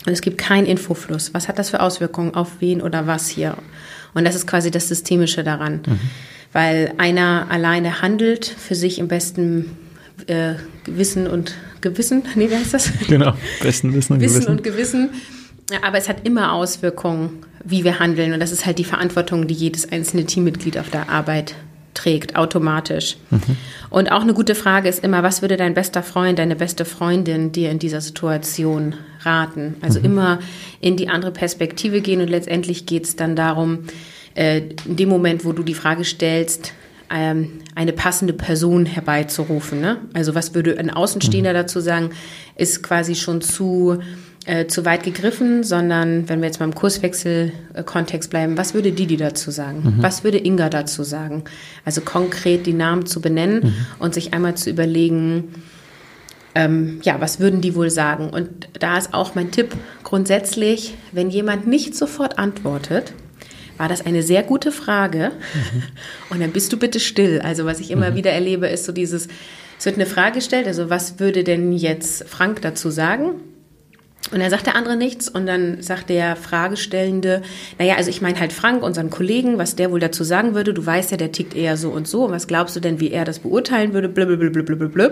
Und 0.06 0.12
es 0.12 0.22
gibt 0.22 0.38
keinen 0.38 0.66
Infofluss. 0.66 1.34
Was 1.34 1.48
hat 1.48 1.60
das 1.60 1.70
für 1.70 1.80
Auswirkungen 1.80 2.34
auf 2.34 2.60
wen 2.60 2.82
oder 2.82 3.08
was 3.08 3.30
hier? 3.30 3.56
Und 4.16 4.26
das 4.26 4.36
ist 4.36 4.48
quasi 4.48 4.70
das 4.70 4.90
Systemische 4.90 5.44
daran. 5.44 5.84
Mhm. 5.86 6.00
Weil 6.54 6.94
einer 6.98 7.48
alleine 7.50 8.02
handelt 8.02 8.46
für 8.46 8.76
sich 8.76 9.00
im 9.00 9.08
besten 9.08 9.78
äh, 10.28 10.54
Gewissen 10.84 11.28
und 11.28 11.56
Gewissen. 11.82 12.24
Nee, 12.36 12.50
wie 12.50 12.56
heißt 12.56 12.74
das? 12.74 12.92
Genau, 13.08 13.34
besten 13.62 13.94
Wissen 13.94 14.14
und 14.14 14.22
Wissen 14.22 14.34
Gewissen. 14.36 14.52
und 14.52 14.64
Gewissen. 14.64 15.10
Aber 15.82 15.98
es 15.98 16.08
hat 16.10 16.26
immer 16.26 16.54
Auswirkungen, 16.54 17.46
wie 17.64 17.84
wir 17.84 18.00
handeln. 18.00 18.34
Und 18.34 18.40
das 18.40 18.52
ist 18.52 18.66
halt 18.66 18.78
die 18.78 18.84
Verantwortung, 18.84 19.48
die 19.48 19.54
jedes 19.54 19.92
einzelne 19.92 20.26
Teammitglied 20.26 20.78
auf 20.78 20.90
der 20.90 21.10
Arbeit 21.10 21.56
trägt, 21.94 22.36
automatisch. 22.36 23.18
Mhm. 23.30 23.58
Und 23.90 24.12
auch 24.12 24.22
eine 24.22 24.34
gute 24.34 24.56
Frage 24.56 24.90
ist 24.90 25.04
immer, 25.04 25.24
was 25.24 25.42
würde 25.42 25.58
dein 25.58 25.74
bester 25.74 26.04
Freund, 26.04 26.40
deine 26.40 26.56
beste 26.56 26.86
Freundin 26.86 27.52
dir 27.52 27.70
in 27.70 27.80
dieser 27.80 28.02
Situation 28.02 28.96
raten? 29.22 29.76
Also 29.82 30.00
mhm. 30.00 30.06
immer 30.06 30.40
in 30.82 30.98
die 30.98 31.10
andere 31.10 31.32
Perspektive 31.32 32.02
gehen 32.02 32.22
und 32.22 32.30
letztendlich 32.30 32.86
geht 32.86 33.06
es 33.06 33.16
dann 33.16 33.36
darum, 33.36 33.80
äh, 34.36 34.62
in 34.86 34.96
dem 34.96 35.10
Moment, 35.10 35.46
wo 35.46 35.52
du 35.52 35.64
die 35.64 35.74
Frage 35.74 36.04
stellst, 36.04 36.74
ähm, 37.10 37.60
eine 37.76 37.94
passende 37.94 38.34
Person 38.34 38.86
herbeizurufen. 38.86 39.82
Ne? 39.82 39.98
Also 40.14 40.36
was 40.36 40.56
würde 40.56 40.78
ein 40.78 40.90
Außenstehender 40.90 41.52
mhm. 41.52 41.56
dazu 41.56 41.80
sagen, 41.80 42.12
ist 42.56 42.82
quasi 42.84 43.16
schon 43.16 43.42
zu 43.42 44.00
äh, 44.46 44.68
zu 44.68 44.84
weit 44.84 45.04
gegriffen, 45.04 45.64
sondern 45.64 46.28
wenn 46.28 46.42
wir 46.42 46.48
jetzt 46.48 46.60
mal 46.60 46.66
im 46.66 46.76
Kurswechsel-Kontext 46.76 48.30
bleiben, 48.30 48.58
was 48.58 48.74
würde 48.74 48.92
Didi 48.92 49.16
dazu 49.16 49.52
sagen? 49.52 49.84
Mhm. 49.84 50.04
Was 50.04 50.26
würde 50.26 50.38
Inga 50.38 50.70
dazu 50.70 51.04
sagen? 51.04 51.46
Also 51.86 52.02
konkret 52.02 52.66
die 52.66 52.74
Namen 52.74 53.06
zu 53.06 53.22
benennen 53.22 53.62
mhm. 53.64 53.74
und 54.00 54.14
sich 54.14 54.34
einmal 54.34 54.56
zu 54.56 54.70
überlegen, 54.70 55.54
ähm, 56.56 57.00
ja, 57.04 57.22
was 57.22 57.40
würden 57.40 57.62
die 57.62 57.74
wohl 57.74 57.90
sagen? 57.90 58.32
Und 58.32 58.68
da 58.78 58.98
ist 58.98 59.14
auch 59.14 59.34
mein 59.34 59.52
Tipp 59.52 59.76
grundsätzlich, 60.04 60.96
wenn 61.14 61.30
jemand 61.30 61.66
nicht 61.66 61.96
sofort 61.96 62.38
antwortet, 62.38 63.14
war 63.78 63.90
das 63.90 64.06
eine 64.06 64.24
sehr 64.24 64.44
gute 64.44 64.72
Frage. 64.72 65.32
Mhm. 65.54 65.84
Und 66.30 66.42
dann 66.42 66.52
bist 66.52 66.72
du 66.74 66.78
bitte 66.78 67.00
still. 67.00 67.42
Also 67.42 67.66
was 67.66 67.80
ich 67.80 67.92
immer 67.92 68.12
mhm. 68.12 68.16
wieder 68.16 68.32
erlebe, 68.32 68.68
ist 68.68 68.86
so 68.86 68.92
dieses, 68.92 69.28
es 69.78 69.86
wird 69.86 69.96
eine 69.96 70.06
Frage 70.06 70.36
gestellt, 70.36 70.68
also 70.68 70.90
was 70.90 71.20
würde 71.20 71.44
denn 71.44 71.74
jetzt 71.74 72.28
Frank 72.28 72.62
dazu 72.62 72.90
sagen? 72.90 73.36
Und 74.32 74.40
dann 74.40 74.50
sagt 74.50 74.66
der 74.66 74.76
andere 74.76 74.96
nichts 74.96 75.28
und 75.28 75.46
dann 75.46 75.82
sagt 75.82 76.10
der 76.10 76.38
Fragestellende, 76.38 77.42
naja, 77.78 77.96
also 77.98 78.10
ich 78.10 78.22
meine 78.22 78.40
halt 78.40 78.54
Frank, 78.54 78.82
unseren 78.82 79.10
Kollegen, 79.10 79.58
was 79.58 79.76
der 79.76 79.92
wohl 79.92 80.00
dazu 80.00 80.24
sagen 80.24 80.56
würde, 80.56 80.74
du 80.74 80.84
weißt 80.84 81.12
ja, 81.12 81.18
der 81.18 81.34
tickt 81.34 81.56
eher 81.56 81.76
so 81.76 81.90
und 81.90 82.08
so 82.08 82.26
und 82.26 82.32
was 82.32 82.48
glaubst 82.48 82.76
du 82.76 82.80
denn, 82.80 83.02
wie 83.02 83.12
er 83.12 83.26
das 83.26 83.40
beurteilen 83.40 83.94
würde, 83.94 84.08
blablabla. 84.08 85.12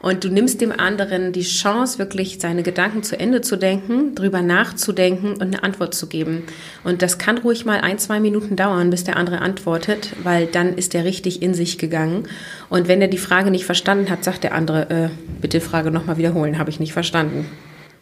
Und 0.00 0.24
du 0.24 0.28
nimmst 0.28 0.60
dem 0.60 0.72
anderen 0.72 1.32
die 1.32 1.42
Chance, 1.42 1.98
wirklich 1.98 2.38
seine 2.40 2.62
Gedanken 2.62 3.02
zu 3.02 3.18
Ende 3.18 3.40
zu 3.40 3.56
denken, 3.56 4.14
drüber 4.14 4.42
nachzudenken 4.42 5.32
und 5.32 5.42
eine 5.42 5.62
Antwort 5.62 5.94
zu 5.94 6.08
geben. 6.08 6.42
Und 6.84 7.00
das 7.00 7.18
kann 7.18 7.38
ruhig 7.38 7.64
mal 7.64 7.80
ein, 7.80 7.98
zwei 7.98 8.20
Minuten 8.20 8.56
dauern, 8.56 8.90
bis 8.90 9.04
der 9.04 9.16
andere 9.16 9.40
antwortet, 9.40 10.14
weil 10.22 10.46
dann 10.46 10.74
ist 10.74 10.94
er 10.94 11.04
richtig 11.04 11.42
in 11.42 11.54
sich 11.54 11.78
gegangen. 11.78 12.28
Und 12.68 12.88
wenn 12.88 13.00
er 13.00 13.08
die 13.08 13.18
Frage 13.18 13.50
nicht 13.50 13.64
verstanden 13.64 14.10
hat, 14.10 14.24
sagt 14.24 14.44
der 14.44 14.54
andere, 14.54 14.90
äh, 14.90 15.08
bitte 15.40 15.60
Frage 15.60 15.90
nochmal 15.90 16.18
wiederholen, 16.18 16.58
habe 16.58 16.70
ich 16.70 16.80
nicht 16.80 16.92
verstanden. 16.92 17.46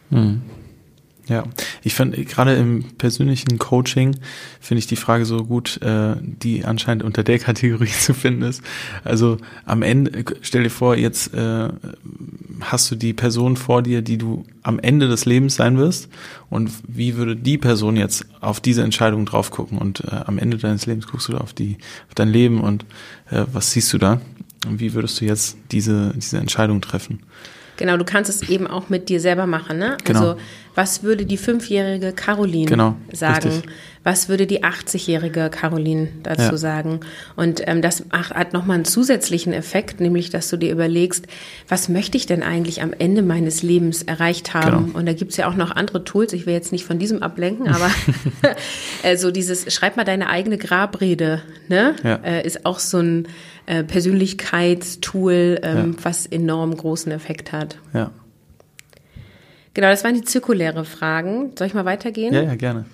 Hm. 0.09 0.41
Ja, 1.29 1.43
ich 1.83 1.93
finde 1.93 2.23
gerade 2.23 2.55
im 2.55 2.85
persönlichen 2.97 3.59
Coaching 3.59 4.15
finde 4.61 4.79
ich 4.79 4.87
die 4.87 4.95
Frage 4.95 5.25
so 5.25 5.43
gut, 5.43 5.81
äh, 5.81 6.15
die 6.21 6.63
anscheinend 6.63 7.03
unter 7.03 7.23
der 7.23 7.37
Kategorie 7.37 7.87
zu 7.99 8.13
finden 8.13 8.43
ist. 8.43 8.61
Also 9.03 9.37
am 9.65 9.81
Ende, 9.81 10.23
stell 10.41 10.63
dir 10.63 10.69
vor, 10.69 10.95
jetzt 10.95 11.33
äh, 11.33 11.67
hast 12.61 12.89
du 12.89 12.95
die 12.95 13.13
Person 13.13 13.57
vor 13.57 13.81
dir, 13.81 14.01
die 14.01 14.17
du 14.17 14.45
am 14.63 14.79
Ende 14.79 15.09
des 15.09 15.25
Lebens 15.25 15.55
sein 15.55 15.77
wirst 15.77 16.07
und 16.49 16.71
wie 16.87 17.17
würde 17.17 17.35
die 17.35 17.57
Person 17.57 17.97
jetzt 17.97 18.25
auf 18.39 18.61
diese 18.61 18.83
Entscheidung 18.83 19.25
drauf 19.25 19.51
gucken 19.51 19.79
und 19.79 20.05
äh, 20.05 20.21
am 20.25 20.37
Ende 20.37 20.57
deines 20.57 20.85
Lebens 20.85 21.07
guckst 21.07 21.27
du 21.27 21.33
da 21.33 21.39
auf 21.39 21.51
die 21.51 21.77
auf 22.07 22.15
dein 22.15 22.29
Leben 22.29 22.61
und 22.61 22.85
äh, 23.31 23.43
was 23.51 23.71
siehst 23.71 23.91
du 23.91 23.97
da 23.97 24.21
und 24.65 24.79
wie 24.79 24.93
würdest 24.93 25.19
du 25.19 25.25
jetzt 25.25 25.57
diese 25.71 26.13
diese 26.15 26.37
Entscheidung 26.37 26.79
treffen? 26.79 27.19
Genau, 27.77 27.97
du 27.97 28.05
kannst 28.05 28.29
es 28.29 28.49
eben 28.49 28.67
auch 28.67 28.89
mit 28.89 29.09
dir 29.09 29.19
selber 29.19 29.45
machen. 29.47 29.77
Ne? 29.77 29.97
Genau. 30.03 30.19
Also 30.19 30.35
was 30.75 31.01
würde 31.01 31.25
die 31.25 31.37
fünfjährige 31.37 32.11
Caroline 32.11 32.65
Genau, 32.67 32.95
sagen? 33.11 33.49
richtig. 33.49 33.71
Was 34.03 34.29
würde 34.29 34.45
die 34.47 34.63
80-jährige 34.63 35.49
Caroline 35.49 36.07
dazu 36.23 36.41
Ja. 36.43 36.57
sagen? 36.57 36.99
Und 37.35 37.61
ähm, 37.67 37.81
das 37.81 38.03
hat 38.11 38.53
nochmal 38.53 38.75
einen 38.75 38.85
zusätzlichen 38.85 39.53
Effekt, 39.53 39.99
nämlich 39.99 40.29
dass 40.29 40.49
du 40.49 40.55
dir 40.57 40.71
überlegst, 40.71 41.25
was 41.67 41.89
möchte 41.89 42.15
ich 42.15 42.25
denn 42.25 42.43
eigentlich 42.43 42.81
am 42.83 42.93
Ende 42.97 43.21
meines 43.21 43.63
Lebens 43.63 44.03
erreicht 44.03 44.53
haben? 44.53 44.85
Genau. 44.87 44.97
Und 44.99 45.07
da 45.07 45.13
gibt's 45.13 45.35
ja 45.37 45.49
auch 45.49 45.55
noch 45.55 45.71
andere 45.71 46.03
Tools, 46.03 46.31
ich 46.33 46.45
will 46.45 46.53
jetzt 46.53 46.71
nicht 46.71 46.85
von 46.85 46.99
diesem 46.99 47.21
ablenken, 47.23 47.67
aber 47.67 47.89
also 49.03 49.31
dieses, 49.31 49.73
schreib 49.73 49.97
mal 49.97 50.03
deine 50.03 50.29
eigene 50.29 50.57
Grabrede, 50.57 51.41
ne? 51.67 51.95
Ja. 52.03 52.15
Äh, 52.23 52.45
ist 52.45 52.65
auch 52.65 52.79
so 52.79 52.99
ein 52.99 53.27
äh, 53.67 53.83
Persönlichkeitstool, 53.83 55.59
ähm, 55.61 55.95
Ja. 55.97 56.03
was 56.03 56.25
enorm 56.25 56.75
großen 56.75 57.11
Effekt 57.11 57.51
hat. 57.51 57.77
Ja, 57.93 58.11
Genau, 59.73 59.89
das 59.91 60.03
waren 60.03 60.15
die 60.15 60.23
zirkuläre 60.23 60.85
Fragen. 60.85 61.51
Soll 61.55 61.67
ich 61.67 61.75
mal 61.75 61.85
weitergehen? 61.85 62.33
ja, 62.33 62.41
ja 62.41 62.55
gerne. 62.55 62.85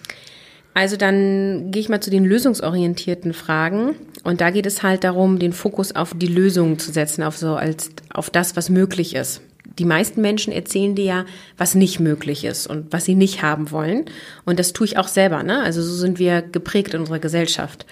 Also 0.73 0.97
dann 0.97 1.71
gehe 1.71 1.79
ich 1.79 1.87
mal 1.87 2.01
zu 2.01 2.09
den 2.09 2.25
lösungsorientierten 2.25 3.33
Fragen. 3.33 3.95
Und 4.25 4.41
da 4.41 4.49
geht 4.49 4.65
es 4.65 4.83
halt 4.83 5.05
darum, 5.05 5.39
den 5.39 5.53
Fokus 5.53 5.95
auf 5.95 6.11
die 6.13 6.27
Lösung 6.27 6.79
zu 6.79 6.91
setzen, 6.91 7.23
auf 7.23 7.37
so 7.37 7.55
als 7.55 7.91
auf 8.13 8.29
das, 8.29 8.57
was 8.57 8.69
möglich 8.69 9.15
ist. 9.15 9.41
Die 9.79 9.85
meisten 9.85 10.19
Menschen 10.21 10.51
erzählen 10.51 10.93
dir 10.93 11.05
ja, 11.05 11.25
was 11.57 11.73
nicht 11.73 12.01
möglich 12.01 12.43
ist 12.43 12.67
und 12.67 12.91
was 12.91 13.05
sie 13.05 13.15
nicht 13.15 13.41
haben 13.43 13.71
wollen. 13.71 14.03
Und 14.43 14.59
das 14.59 14.73
tue 14.73 14.85
ich 14.85 14.97
auch 14.97 15.07
selber. 15.07 15.41
Ne? 15.43 15.61
Also 15.63 15.81
so 15.81 15.93
sind 15.95 16.19
wir 16.19 16.41
geprägt 16.41 16.93
in 16.95 16.99
unserer 16.99 17.19
Gesellschaft. 17.19 17.85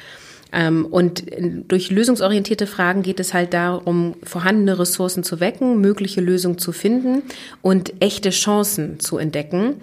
Ähm, 0.54 0.86
Und 0.86 1.26
durch 1.68 1.92
lösungsorientierte 1.92 2.68
Fragen 2.68 3.04
geht 3.04 3.20
es 3.20 3.34
halt 3.34 3.54
darum, 3.54 4.16
vorhandene 4.24 4.80
Ressourcen 4.80 5.24
zu 5.24 5.40
wecken, 5.40 5.80
mögliche 5.80 6.22
Lösungen 6.22 6.58
zu 6.58 6.72
finden 6.72 7.24
und 7.62 7.94
echte 8.02 8.32
Chancen 8.32 9.00
zu 9.00 9.18
entdecken. 9.18 9.76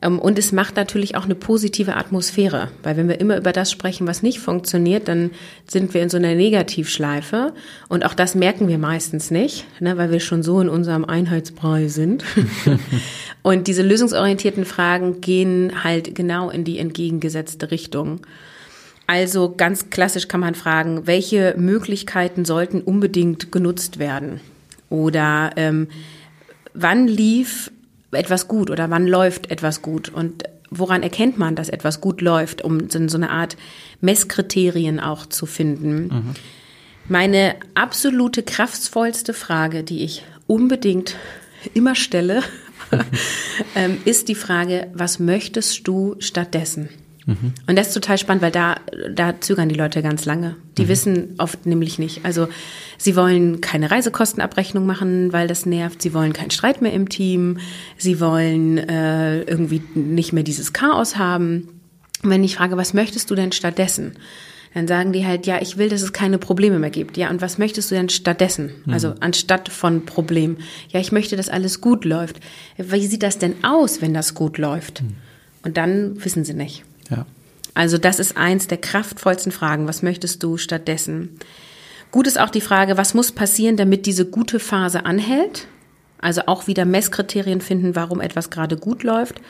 Ähm, 0.00 0.18
Und 0.18 0.38
es 0.38 0.52
macht 0.52 0.76
natürlich 0.76 1.14
auch 1.16 1.24
eine 1.24 1.34
positive 1.34 1.96
Atmosphäre, 1.96 2.68
weil 2.82 2.96
wenn 2.96 3.08
wir 3.08 3.20
immer 3.20 3.36
über 3.36 3.52
das 3.52 3.70
sprechen, 3.70 4.06
was 4.06 4.22
nicht 4.22 4.38
funktioniert, 4.38 5.08
dann 5.08 5.30
sind 5.66 5.92
wir 5.92 6.02
in 6.02 6.08
so 6.08 6.16
einer 6.16 6.34
Negativschleife. 6.34 7.52
Und 7.88 8.06
auch 8.06 8.14
das 8.14 8.34
merken 8.34 8.68
wir 8.68 8.78
meistens 8.78 9.30
nicht, 9.30 9.66
ne, 9.80 9.98
weil 9.98 10.10
wir 10.10 10.20
schon 10.20 10.42
so 10.42 10.60
in 10.60 10.70
unserem 10.70 11.04
Einheitsbrei 11.04 11.88
sind. 11.88 12.24
Und 13.42 13.66
diese 13.66 13.82
lösungsorientierten 13.82 14.64
Fragen 14.64 15.20
gehen 15.20 15.84
halt 15.84 16.14
genau 16.14 16.48
in 16.48 16.64
die 16.64 16.78
entgegengesetzte 16.78 17.70
Richtung. 17.70 18.22
Also 19.06 19.54
ganz 19.54 19.90
klassisch 19.90 20.28
kann 20.28 20.40
man 20.40 20.54
fragen, 20.54 21.06
welche 21.06 21.54
Möglichkeiten 21.58 22.44
sollten 22.44 22.80
unbedingt 22.80 23.52
genutzt 23.52 23.98
werden? 23.98 24.40
Oder 24.88 25.50
ähm, 25.56 25.88
wann 26.72 27.06
lief 27.06 27.70
etwas 28.12 28.48
gut 28.48 28.70
oder 28.70 28.90
wann 28.90 29.06
läuft 29.06 29.50
etwas 29.50 29.82
gut? 29.82 30.08
Und 30.08 30.44
woran 30.70 31.02
erkennt 31.02 31.38
man, 31.38 31.54
dass 31.54 31.68
etwas 31.68 32.00
gut 32.00 32.20
läuft, 32.20 32.62
um 32.62 32.88
so 32.88 33.16
eine 33.16 33.30
Art 33.30 33.56
Messkriterien 34.00 35.00
auch 35.00 35.26
zu 35.26 35.46
finden? 35.46 36.34
Meine 37.08 37.56
absolute 37.74 38.42
kraftvollste 38.42 39.34
Frage, 39.34 39.82
die 39.82 40.04
ich 40.04 40.24
unbedingt 40.46 41.16
immer 41.74 41.94
stelle, 41.94 42.42
ähm, 43.74 43.98
ist 44.04 44.28
die 44.28 44.34
Frage, 44.34 44.88
was 44.94 45.18
möchtest 45.18 45.86
du 45.86 46.16
stattdessen? 46.18 46.88
Und 47.26 47.78
das 47.78 47.88
ist 47.88 47.94
total 47.94 48.18
spannend, 48.18 48.42
weil 48.42 48.50
da, 48.50 48.76
da 49.14 49.40
zögern 49.40 49.68
die 49.68 49.74
Leute 49.74 50.02
ganz 50.02 50.26
lange. 50.26 50.56
Die 50.76 50.88
wissen 50.88 51.34
oft 51.38 51.64
nämlich 51.64 51.98
nicht. 51.98 52.24
Also 52.24 52.48
sie 52.98 53.16
wollen 53.16 53.62
keine 53.62 53.90
Reisekostenabrechnung 53.90 54.84
machen, 54.84 55.32
weil 55.32 55.48
das 55.48 55.64
nervt. 55.64 56.02
Sie 56.02 56.12
wollen 56.12 56.34
keinen 56.34 56.50
Streit 56.50 56.82
mehr 56.82 56.92
im 56.92 57.08
Team. 57.08 57.58
Sie 57.96 58.20
wollen 58.20 58.76
äh, 58.76 59.40
irgendwie 59.42 59.82
nicht 59.94 60.34
mehr 60.34 60.42
dieses 60.42 60.74
Chaos 60.74 61.16
haben. 61.16 61.68
Und 62.22 62.30
wenn 62.30 62.44
ich 62.44 62.56
frage, 62.56 62.76
was 62.76 62.92
möchtest 62.92 63.30
du 63.30 63.34
denn 63.34 63.52
stattdessen? 63.52 64.16
Dann 64.74 64.88
sagen 64.88 65.12
die 65.12 65.24
halt, 65.24 65.46
ja, 65.46 65.62
ich 65.62 65.78
will, 65.78 65.88
dass 65.88 66.02
es 66.02 66.12
keine 66.12 66.36
Probleme 66.36 66.80
mehr 66.80 66.90
gibt. 66.90 67.16
Ja, 67.16 67.30
und 67.30 67.40
was 67.40 67.58
möchtest 67.58 67.90
du 67.90 67.94
denn 67.94 68.08
stattdessen? 68.08 68.72
Also 68.90 69.14
anstatt 69.20 69.68
von 69.68 70.04
Problem. 70.04 70.56
Ja, 70.88 70.98
ich 70.98 71.12
möchte, 71.12 71.36
dass 71.36 71.48
alles 71.48 71.80
gut 71.80 72.04
läuft. 72.04 72.40
Wie 72.76 73.06
sieht 73.06 73.22
das 73.22 73.38
denn 73.38 73.62
aus, 73.62 74.02
wenn 74.02 74.12
das 74.12 74.34
gut 74.34 74.58
läuft? 74.58 75.04
Und 75.62 75.76
dann 75.76 76.22
wissen 76.24 76.44
sie 76.44 76.54
nicht. 76.54 76.84
Ja. 77.10 77.26
Also 77.74 77.98
das 77.98 78.20
ist 78.20 78.36
eins 78.36 78.68
der 78.68 78.78
kraftvollsten 78.78 79.52
Fragen. 79.52 79.88
Was 79.88 80.02
möchtest 80.02 80.42
du 80.42 80.56
stattdessen? 80.56 81.38
Gut 82.10 82.26
ist 82.28 82.38
auch 82.38 82.50
die 82.50 82.60
Frage, 82.60 82.96
was 82.96 83.14
muss 83.14 83.32
passieren, 83.32 83.76
damit 83.76 84.06
diese 84.06 84.24
gute 84.24 84.60
Phase 84.60 85.04
anhält? 85.04 85.66
Also 86.20 86.42
auch 86.46 86.68
wieder 86.68 86.84
Messkriterien 86.84 87.60
finden, 87.60 87.96
warum 87.96 88.20
etwas 88.20 88.50
gerade 88.50 88.76
gut 88.76 89.02
läuft. 89.02 89.40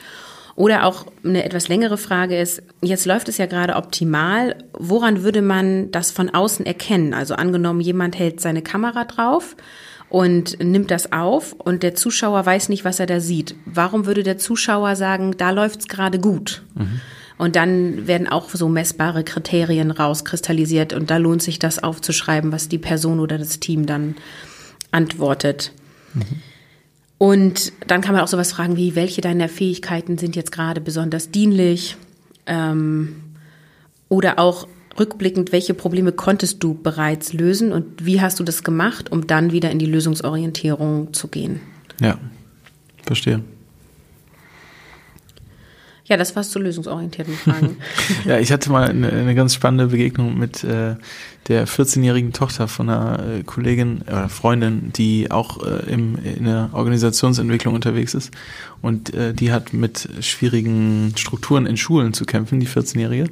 Oder 0.55 0.85
auch 0.85 1.05
eine 1.23 1.43
etwas 1.43 1.67
längere 1.67 1.97
Frage 1.97 2.39
ist, 2.39 2.63
jetzt 2.81 3.05
läuft 3.05 3.29
es 3.29 3.37
ja 3.37 3.45
gerade 3.45 3.75
optimal. 3.75 4.55
Woran 4.73 5.21
würde 5.21 5.41
man 5.41 5.91
das 5.91 6.11
von 6.11 6.29
außen 6.29 6.65
erkennen? 6.65 7.13
Also 7.13 7.35
angenommen, 7.35 7.81
jemand 7.81 8.17
hält 8.17 8.39
seine 8.39 8.61
Kamera 8.61 9.03
drauf 9.03 9.55
und 10.09 10.63
nimmt 10.63 10.91
das 10.91 11.11
auf 11.11 11.53
und 11.53 11.83
der 11.83 11.93
Zuschauer 11.93 12.45
weiß 12.45 12.69
nicht, 12.69 12.85
was 12.85 12.99
er 12.99 13.05
da 13.05 13.19
sieht. 13.19 13.55
Warum 13.65 14.05
würde 14.05 14.23
der 14.23 14.37
Zuschauer 14.37 14.95
sagen, 14.95 15.35
da 15.37 15.51
läuft's 15.51 15.87
gerade 15.87 16.19
gut? 16.19 16.63
Und 17.37 17.55
dann 17.55 18.07
werden 18.07 18.27
auch 18.27 18.49
so 18.49 18.69
messbare 18.69 19.23
Kriterien 19.23 19.91
rauskristallisiert 19.91 20.93
und 20.93 21.09
da 21.09 21.17
lohnt 21.17 21.41
sich 21.41 21.59
das 21.59 21.83
aufzuschreiben, 21.83 22.51
was 22.51 22.69
die 22.69 22.77
Person 22.77 23.19
oder 23.19 23.37
das 23.37 23.59
Team 23.59 23.85
dann 23.85 24.15
antwortet. 24.91 25.73
Und 27.17 27.73
dann 27.87 28.01
kann 28.01 28.13
man 28.13 28.23
auch 28.23 28.27
sowas 28.27 28.53
fragen 28.53 28.77
wie, 28.77 28.95
welche 28.95 29.21
deiner 29.21 29.49
Fähigkeiten 29.49 30.17
sind 30.17 30.35
jetzt 30.35 30.51
gerade 30.51 30.81
besonders 30.81 31.31
dienlich? 31.31 31.97
Ähm, 32.45 33.15
oder 34.07 34.39
auch 34.39 34.67
rückblickend, 34.99 35.51
welche 35.51 35.73
Probleme 35.73 36.11
konntest 36.11 36.63
du 36.63 36.73
bereits 36.73 37.33
lösen 37.33 37.71
und 37.71 38.05
wie 38.05 38.21
hast 38.21 38.39
du 38.39 38.43
das 38.43 38.63
gemacht, 38.63 39.11
um 39.11 39.27
dann 39.27 39.51
wieder 39.51 39.71
in 39.71 39.79
die 39.79 39.85
Lösungsorientierung 39.85 41.13
zu 41.13 41.27
gehen? 41.27 41.59
Ja, 41.99 42.17
verstehe. 43.05 43.41
Ja, 46.07 46.17
das 46.17 46.35
war's 46.35 46.51
zu 46.51 46.59
lösungsorientierten 46.59 47.33
Fragen. 47.33 47.77
Ja, 48.25 48.37
ich 48.37 48.51
hatte 48.51 48.71
mal 48.71 48.87
eine, 48.87 49.11
eine 49.11 49.33
ganz 49.33 49.55
spannende 49.55 49.87
Begegnung 49.87 50.37
mit 50.37 50.63
äh, 50.63 50.95
der 51.47 51.67
14-jährigen 51.67 52.31
Tochter 52.31 52.67
von 52.67 52.89
einer 52.89 53.19
äh, 53.19 53.43
Kollegin 53.43 54.03
oder 54.03 54.29
Freundin, 54.29 54.91
die 54.95 55.31
auch 55.31 55.65
äh, 55.65 55.91
im, 55.91 56.17
in 56.23 56.45
der 56.45 56.69
Organisationsentwicklung 56.73 57.73
unterwegs 57.73 58.13
ist. 58.13 58.31
Und 58.81 59.13
äh, 59.15 59.33
die 59.33 59.51
hat 59.51 59.73
mit 59.73 60.07
schwierigen 60.21 61.13
Strukturen 61.15 61.65
in 61.65 61.75
Schulen 61.75 62.13
zu 62.13 62.25
kämpfen, 62.25 62.59
die 62.59 62.67
14-Jährige. 62.67 63.27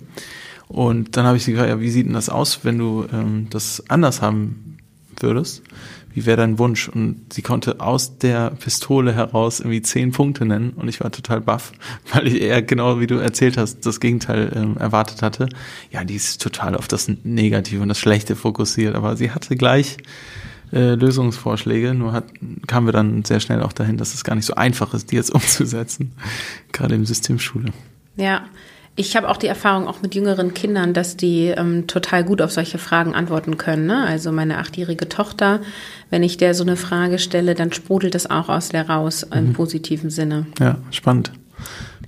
Und 0.67 1.15
dann 1.15 1.25
habe 1.25 1.37
ich 1.37 1.43
sie 1.43 1.51
gefragt, 1.51 1.69
ja, 1.69 1.79
wie 1.79 1.91
sieht 1.91 2.07
denn 2.07 2.13
das 2.13 2.29
aus, 2.29 2.61
wenn 2.63 2.79
du 2.79 3.05
ähm, 3.13 3.47
das 3.51 3.83
anders 3.89 4.21
haben 4.23 4.77
würdest? 5.19 5.61
Wie 6.13 6.25
wäre 6.25 6.37
dein 6.37 6.59
Wunsch? 6.59 6.87
Und 6.87 7.33
sie 7.33 7.41
konnte 7.41 7.79
aus 7.79 8.17
der 8.17 8.51
Pistole 8.51 9.13
heraus 9.13 9.59
irgendwie 9.59 9.81
zehn 9.81 10.11
Punkte 10.11 10.45
nennen 10.45 10.71
und 10.71 10.87
ich 10.87 10.99
war 10.99 11.11
total 11.11 11.41
baff, 11.41 11.71
weil 12.13 12.27
ich 12.27 12.41
eher 12.41 12.61
genau 12.61 12.99
wie 12.99 13.07
du 13.07 13.15
erzählt 13.15 13.57
hast, 13.57 13.85
das 13.85 13.99
Gegenteil 13.99 14.51
ähm, 14.55 14.77
erwartet 14.77 15.21
hatte. 15.21 15.49
Ja, 15.91 16.03
die 16.03 16.15
ist 16.15 16.41
total 16.41 16.75
auf 16.75 16.87
das 16.87 17.09
Negative 17.23 17.81
und 17.81 17.89
das 17.89 17.99
Schlechte 17.99 18.35
fokussiert, 18.35 18.95
aber 18.95 19.17
sie 19.17 19.31
hatte 19.31 19.55
gleich 19.55 19.97
äh, 20.71 20.95
Lösungsvorschläge, 20.95 21.93
nur 21.93 22.13
hat, 22.13 22.25
kamen 22.67 22.87
wir 22.87 22.93
dann 22.93 23.23
sehr 23.23 23.39
schnell 23.39 23.61
auch 23.61 23.73
dahin, 23.73 23.97
dass 23.97 24.13
es 24.13 24.23
gar 24.23 24.35
nicht 24.35 24.45
so 24.45 24.55
einfach 24.55 24.93
ist, 24.93 25.11
die 25.11 25.15
jetzt 25.15 25.31
umzusetzen, 25.33 26.13
gerade 26.71 26.95
im 26.95 27.05
Systemschule. 27.05 27.71
Ja, 28.15 28.45
ich 28.95 29.15
habe 29.15 29.27
auch 29.29 29.37
die 29.37 29.47
Erfahrung 29.47 29.87
auch 29.87 30.01
mit 30.01 30.13
jüngeren 30.13 30.53
Kindern, 30.53 30.93
dass 30.93 31.17
die 31.17 31.47
ähm, 31.47 31.87
total 31.87 32.23
gut 32.23 32.41
auf 32.41 32.51
solche 32.51 32.77
Fragen 32.77 33.15
antworten 33.15 33.57
können. 33.57 33.87
Ne? 33.87 34.05
Also 34.05 34.31
meine 34.31 34.59
achtjährige 34.59 35.09
Tochter, 35.09 35.61
wenn 36.11 36.21
ich 36.21 36.37
der 36.37 36.53
so 36.53 36.63
eine 36.63 36.75
Frage 36.75 37.17
stelle, 37.17 37.55
dann 37.55 37.71
sprudelt 37.71 38.13
das 38.13 38.29
auch 38.29 38.49
aus 38.49 38.69
der 38.69 38.87
raus 38.87 39.23
im 39.23 39.47
mhm. 39.47 39.53
positiven 39.53 40.11
Sinne. 40.11 40.45
Ja, 40.59 40.77
spannend. 40.91 41.31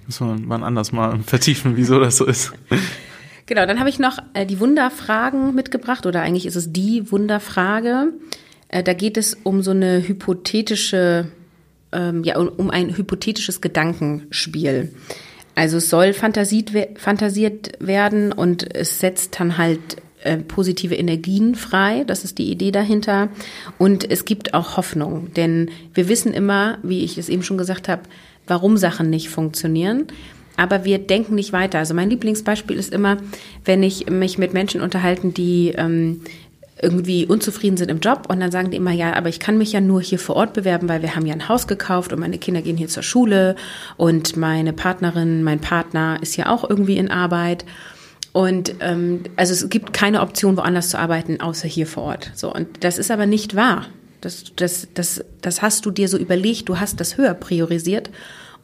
Müssen 0.05 0.27
wir 0.27 0.47
mal 0.47 0.63
anders 0.63 0.91
mal 0.91 1.19
vertiefen, 1.25 1.75
wieso 1.75 1.99
das 1.99 2.17
so 2.17 2.25
ist. 2.25 2.53
Genau, 3.47 3.65
dann 3.65 3.79
habe 3.79 3.89
ich 3.89 3.97
noch 3.97 4.19
äh, 4.33 4.45
die 4.45 4.59
Wunderfragen 4.59 5.55
mitgebracht 5.55 6.05
oder 6.05 6.21
eigentlich 6.21 6.45
ist 6.45 6.55
es 6.55 6.71
die 6.71 7.11
Wunderfrage. 7.11 8.13
Äh, 8.69 8.83
da 8.83 8.93
geht 8.93 9.17
es 9.17 9.35
um 9.41 9.63
so 9.63 9.71
eine 9.71 10.07
hypothetische, 10.07 11.31
ähm, 11.91 12.23
ja, 12.23 12.37
um 12.37 12.69
ein 12.69 12.95
hypothetisches 12.95 13.61
Gedankenspiel. 13.61 14.93
Also 15.55 15.77
es 15.77 15.89
soll 15.89 16.13
fantasiert, 16.13 16.73
werden 17.79 18.31
und 18.31 18.75
es 18.75 18.99
setzt 18.99 19.39
dann 19.39 19.57
halt 19.57 19.97
äh, 20.23 20.37
positive 20.37 20.95
Energien 20.95 21.55
frei. 21.55 22.03
Das 22.05 22.23
ist 22.23 22.37
die 22.37 22.51
Idee 22.51 22.71
dahinter. 22.71 23.29
Und 23.77 24.09
es 24.09 24.25
gibt 24.25 24.53
auch 24.53 24.75
Hoffnung, 24.75 25.33
denn 25.33 25.71
wir 25.93 26.09
wissen 26.09 26.33
immer, 26.33 26.77
wie 26.83 27.03
ich 27.03 27.17
es 27.17 27.29
eben 27.29 27.43
schon 27.43 27.57
gesagt 27.57 27.87
habe, 27.87 28.03
warum 28.47 28.75
Sachen 28.77 29.09
nicht 29.09 29.29
funktionieren. 29.29 30.07
Aber 30.57 30.85
wir 30.85 30.99
denken 30.99 31.35
nicht 31.35 31.53
weiter. 31.53 31.79
Also 31.79 31.93
mein 31.93 32.09
Lieblingsbeispiel 32.09 32.77
ist 32.77 32.93
immer, 32.93 33.17
wenn 33.65 33.83
ich 33.83 34.09
mich 34.09 34.37
mit 34.37 34.53
Menschen 34.53 34.81
unterhalten, 34.81 35.33
die 35.33 35.73
ähm, 35.77 36.21
irgendwie 36.81 37.25
unzufrieden 37.25 37.77
sind 37.77 37.89
im 37.89 37.99
Job 37.99 38.27
und 38.29 38.39
dann 38.39 38.51
sagen 38.51 38.69
die 38.69 38.77
immer, 38.77 38.91
ja, 38.91 39.13
aber 39.13 39.29
ich 39.29 39.39
kann 39.39 39.57
mich 39.57 39.71
ja 39.71 39.79
nur 39.79 40.01
hier 40.01 40.19
vor 40.19 40.35
Ort 40.35 40.53
bewerben, 40.53 40.89
weil 40.89 41.01
wir 41.01 41.15
haben 41.15 41.25
ja 41.25 41.33
ein 41.33 41.47
Haus 41.47 41.67
gekauft 41.67 42.11
und 42.11 42.19
meine 42.19 42.37
Kinder 42.37 42.61
gehen 42.61 42.75
hier 42.75 42.89
zur 42.89 43.03
Schule 43.03 43.55
und 43.95 44.35
meine 44.35 44.73
Partnerin, 44.73 45.43
mein 45.43 45.61
Partner 45.61 46.17
ist 46.21 46.35
ja 46.35 46.49
auch 46.49 46.69
irgendwie 46.69 46.97
in 46.97 47.09
Arbeit. 47.09 47.65
Und 48.33 48.75
ähm, 48.81 49.23
also 49.37 49.53
es 49.53 49.69
gibt 49.69 49.93
keine 49.93 50.19
Option, 50.19 50.57
woanders 50.57 50.89
zu 50.89 50.99
arbeiten, 50.99 51.39
außer 51.39 51.69
hier 51.69 51.87
vor 51.87 52.03
Ort. 52.03 52.31
So, 52.35 52.53
und 52.53 52.83
das 52.83 52.97
ist 52.97 53.09
aber 53.09 53.25
nicht 53.25 53.55
wahr. 53.55 53.85
Das, 54.19 54.43
das, 54.57 54.89
das, 54.93 55.23
das 55.41 55.61
hast 55.61 55.85
du 55.85 55.91
dir 55.91 56.09
so 56.09 56.17
überlegt, 56.17 56.67
du 56.67 56.77
hast 56.77 56.99
das 56.99 57.15
höher 57.15 57.33
priorisiert. 57.33 58.09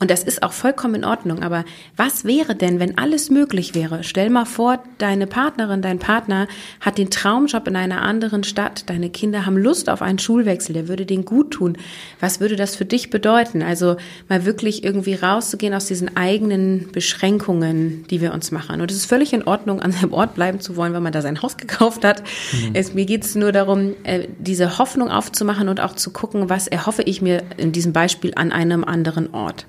Und 0.02 0.10
das 0.10 0.24
ist 0.24 0.42
auch 0.42 0.52
vollkommen 0.52 0.96
in 0.96 1.06
Ordnung. 1.06 1.44
Aber 1.44 1.64
was 1.96 2.26
wäre 2.26 2.56
denn, 2.56 2.80
wenn 2.80 2.98
alles 2.98 3.30
möglich 3.30 3.76
wäre? 3.76 4.04
Stell 4.04 4.32
mal 4.32 4.46
vor, 4.46 4.80
deine 4.98 5.28
Partnerin, 5.28 5.84
dein 5.84 6.00
Partner 6.00 6.48
hat 6.80 6.98
den 6.98 7.12
Traumjob 7.12 7.68
in 7.68 7.76
einer 7.76 8.02
anderen 8.02 8.44
Stadt. 8.44 8.90
Deine 8.90 9.12
Kinder 9.12 9.46
haben 9.46 9.58
Lust 9.58 9.92
auf 9.92 10.02
einen 10.02 10.18
Schulwechsel. 10.18 10.74
Der 10.74 10.88
würde 10.88 11.06
denen 11.06 11.24
gut 11.24 11.52
tun. 11.52 11.78
Was 12.20 12.40
würde 12.40 12.56
das 12.56 12.76
für 12.76 12.84
dich 12.84 13.12
bedeuten? 13.12 13.62
Also 13.62 13.96
mal 14.28 14.44
wirklich 14.44 14.84
irgendwie 14.84 15.14
rauszugehen 15.14 15.76
aus 15.76 15.86
diesen 15.86 16.18
eigenen 16.18 16.92
Beschränkungen, 16.92 18.04
die 18.10 18.22
wir 18.22 18.34
uns 18.34 18.50
machen. 18.50 18.82
Und 18.82 18.90
es 18.90 18.98
ist 18.98 19.06
völlig 19.06 19.34
in 19.34 19.44
Ordnung, 19.44 19.82
an 19.82 19.92
seinem 19.92 20.14
Ort 20.14 20.34
bleiben 20.34 20.60
zu 20.60 20.78
wollen, 20.78 20.96
wenn 20.96 21.04
man 21.04 21.14
da 21.14 21.22
sein 21.22 21.44
Haus 21.44 21.58
gekauft 21.58 22.04
hat. 22.04 22.24
Mhm. 22.54 22.72
Es, 22.74 22.96
mir 22.96 23.06
geht 23.06 23.24
es 23.24 23.36
nur 23.36 23.52
darum, 23.52 23.94
äh, 24.02 24.28
diese 24.40 24.80
Hoffnung 24.80 25.12
aufzumachen 25.12 25.70
und 25.70 25.80
auch 25.80 25.96
zu 25.96 26.10
gucken, 26.10 26.50
was 26.50 26.68
erhoffe 26.68 27.04
ich 27.04 27.22
mir 27.22 27.44
in 27.58 27.72
diesem 27.72 27.94
Beispiel 27.94 28.32
an 28.36 28.52
einem 28.52 28.84
anderen 28.84 29.32
Ort. 29.36 29.68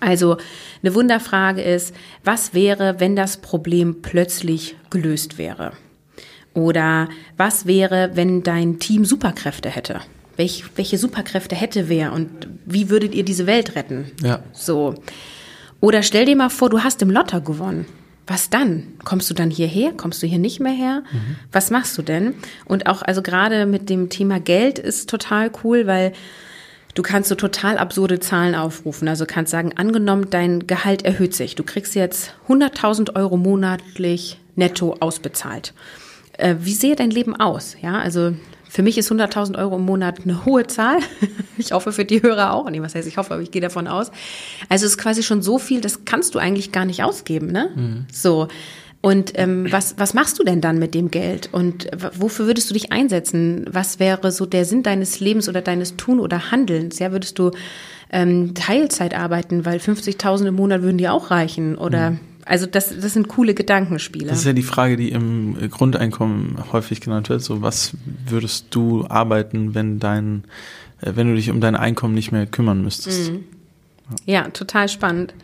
Also 0.00 0.36
eine 0.82 0.94
Wunderfrage 0.94 1.62
ist, 1.62 1.94
was 2.24 2.54
wäre, 2.54 2.96
wenn 2.98 3.16
das 3.16 3.38
Problem 3.38 4.02
plötzlich 4.02 4.76
gelöst 4.90 5.38
wäre? 5.38 5.72
Oder 6.52 7.08
was 7.36 7.66
wäre, 7.66 8.10
wenn 8.14 8.42
dein 8.42 8.78
Team 8.78 9.04
Superkräfte 9.04 9.68
hätte? 9.68 10.00
Welch, 10.36 10.64
welche 10.76 10.98
Superkräfte 10.98 11.54
hätte 11.54 11.88
wer 11.88 12.12
und 12.12 12.48
wie 12.64 12.90
würdet 12.90 13.14
ihr 13.14 13.24
diese 13.24 13.46
Welt 13.46 13.76
retten? 13.76 14.10
Ja. 14.22 14.40
So. 14.52 14.94
Oder 15.80 16.02
stell 16.02 16.26
dir 16.26 16.36
mal 16.36 16.50
vor, 16.50 16.70
du 16.70 16.82
hast 16.82 17.02
im 17.02 17.10
Lotto 17.10 17.40
gewonnen. 17.40 17.86
Was 18.26 18.48
dann? 18.48 18.94
Kommst 19.04 19.28
du 19.28 19.34
dann 19.34 19.50
hierher? 19.50 19.92
Kommst 19.92 20.22
du 20.22 20.26
hier 20.26 20.38
nicht 20.38 20.58
mehr 20.58 20.72
her? 20.72 21.02
Mhm. 21.12 21.36
Was 21.52 21.70
machst 21.70 21.98
du 21.98 22.02
denn? 22.02 22.34
Und 22.64 22.86
auch, 22.86 23.02
also 23.02 23.20
gerade 23.20 23.66
mit 23.66 23.90
dem 23.90 24.08
Thema 24.08 24.40
Geld 24.40 24.78
ist 24.78 25.10
total 25.10 25.50
cool, 25.62 25.86
weil 25.86 26.12
Du 26.94 27.02
kannst 27.02 27.28
so 27.28 27.34
total 27.34 27.76
absurde 27.78 28.20
Zahlen 28.20 28.54
aufrufen. 28.54 29.08
Also 29.08 29.26
kannst 29.26 29.50
sagen, 29.50 29.72
angenommen, 29.76 30.28
dein 30.30 30.66
Gehalt 30.66 31.04
erhöht 31.04 31.34
sich. 31.34 31.56
Du 31.56 31.64
kriegst 31.64 31.94
jetzt 31.94 32.34
100.000 32.48 33.16
Euro 33.16 33.36
monatlich 33.36 34.38
netto 34.54 34.96
ausbezahlt. 35.00 35.74
Äh, 36.38 36.56
wie 36.60 36.74
sehe 36.74 36.96
dein 36.96 37.10
Leben 37.10 37.34
aus? 37.34 37.76
Ja, 37.82 37.98
also 37.98 38.34
für 38.68 38.82
mich 38.82 38.98
ist 38.98 39.10
100.000 39.10 39.58
Euro 39.58 39.76
im 39.76 39.84
Monat 39.84 40.20
eine 40.24 40.44
hohe 40.44 40.66
Zahl. 40.66 40.98
Ich 41.56 41.70
hoffe 41.70 41.92
für 41.92 42.04
die 42.04 42.20
Hörer 42.20 42.52
auch. 42.52 42.68
Nee, 42.68 42.82
was 42.82 42.96
heißt 42.96 43.06
ich 43.06 43.16
hoffe, 43.16 43.34
aber 43.34 43.42
ich 43.44 43.52
gehe 43.52 43.62
davon 43.62 43.86
aus. 43.86 44.10
Also 44.68 44.86
es 44.86 44.92
ist 44.94 44.98
quasi 44.98 45.22
schon 45.22 45.40
so 45.40 45.60
viel, 45.60 45.80
das 45.80 46.04
kannst 46.04 46.34
du 46.34 46.40
eigentlich 46.40 46.72
gar 46.72 46.84
nicht 46.84 47.04
ausgeben, 47.04 47.46
ne? 47.46 47.70
Mhm. 47.76 48.06
So. 48.12 48.48
Und 49.04 49.32
ähm, 49.34 49.66
was, 49.70 49.96
was 49.98 50.14
machst 50.14 50.38
du 50.38 50.44
denn 50.44 50.62
dann 50.62 50.78
mit 50.78 50.94
dem 50.94 51.10
Geld? 51.10 51.50
Und 51.52 51.88
wofür 52.14 52.46
würdest 52.46 52.70
du 52.70 52.72
dich 52.72 52.90
einsetzen? 52.90 53.66
Was 53.70 54.00
wäre 54.00 54.32
so 54.32 54.46
der 54.46 54.64
Sinn 54.64 54.82
deines 54.82 55.20
Lebens 55.20 55.46
oder 55.46 55.60
deines 55.60 55.96
Tun 55.96 56.18
oder 56.18 56.50
Handelns? 56.50 56.98
Ja, 57.00 57.12
würdest 57.12 57.38
du 57.38 57.50
ähm, 58.10 58.54
Teilzeit 58.54 59.14
arbeiten, 59.14 59.66
weil 59.66 59.76
50.000 59.76 60.46
im 60.46 60.54
Monat 60.54 60.80
würden 60.80 60.96
dir 60.96 61.12
auch 61.12 61.30
reichen? 61.30 61.76
Oder 61.76 62.12
mhm. 62.12 62.20
also 62.46 62.64
das, 62.64 62.98
das 62.98 63.12
sind 63.12 63.28
coole 63.28 63.52
Gedankenspiele. 63.52 64.28
Das 64.28 64.38
ist 64.38 64.46
ja 64.46 64.54
die 64.54 64.62
Frage, 64.62 64.96
die 64.96 65.10
im 65.10 65.58
Grundeinkommen 65.70 66.72
häufig 66.72 67.02
genannt 67.02 67.28
wird. 67.28 67.42
So, 67.42 67.60
was 67.60 67.92
würdest 68.26 68.68
du 68.70 69.04
arbeiten, 69.06 69.74
wenn 69.74 69.98
dein, 69.98 70.44
äh, 71.02 71.12
wenn 71.14 71.28
du 71.28 71.34
dich 71.34 71.50
um 71.50 71.60
dein 71.60 71.76
Einkommen 71.76 72.14
nicht 72.14 72.32
mehr 72.32 72.46
kümmern 72.46 72.82
müsstest? 72.82 73.32
Mhm. 73.32 73.44
Ja, 74.24 74.48
total 74.48 74.88
spannend. 74.88 75.34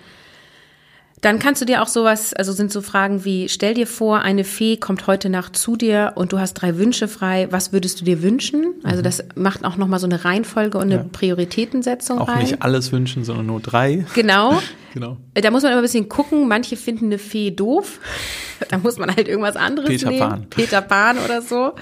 Dann 1.20 1.38
kannst 1.38 1.60
du 1.60 1.66
dir 1.66 1.82
auch 1.82 1.86
sowas, 1.86 2.32
also 2.32 2.52
sind 2.52 2.72
so 2.72 2.80
Fragen 2.80 3.26
wie, 3.26 3.50
stell 3.50 3.74
dir 3.74 3.86
vor, 3.86 4.20
eine 4.20 4.42
Fee 4.42 4.78
kommt 4.78 5.06
heute 5.06 5.28
Nacht 5.28 5.54
zu 5.54 5.76
dir 5.76 6.12
und 6.14 6.32
du 6.32 6.38
hast 6.38 6.54
drei 6.54 6.78
Wünsche 6.78 7.08
frei. 7.08 7.48
Was 7.50 7.74
würdest 7.74 8.00
du 8.00 8.06
dir 8.06 8.22
wünschen? 8.22 8.74
Also 8.84 9.00
mhm. 9.00 9.02
das 9.02 9.24
macht 9.34 9.64
auch 9.64 9.76
nochmal 9.76 10.00
so 10.00 10.06
eine 10.06 10.24
Reihenfolge 10.24 10.78
und 10.78 10.84
eine 10.84 10.94
ja. 10.94 11.06
Prioritätensetzung 11.12 12.20
auch 12.20 12.28
rein. 12.28 12.38
Auch 12.38 12.42
nicht 12.42 12.62
alles 12.62 12.90
wünschen, 12.90 13.24
sondern 13.24 13.46
nur 13.46 13.60
drei. 13.60 14.06
Genau. 14.14 14.60
genau. 14.94 15.18
Da 15.34 15.50
muss 15.50 15.62
man 15.62 15.72
immer 15.72 15.82
ein 15.82 15.84
bisschen 15.84 16.08
gucken. 16.08 16.48
Manche 16.48 16.76
finden 16.76 17.06
eine 17.06 17.18
Fee 17.18 17.50
doof. 17.50 18.00
Da 18.68 18.76
muss 18.76 18.98
man 18.98 19.08
halt 19.08 19.26
irgendwas 19.26 19.56
anderes 19.56 19.88
Peter 19.88 20.10
nehmen. 20.10 20.28
Pan. 20.28 20.46
Peter 20.50 20.82
Pan 20.82 21.16
oder 21.24 21.40
so. 21.40 21.72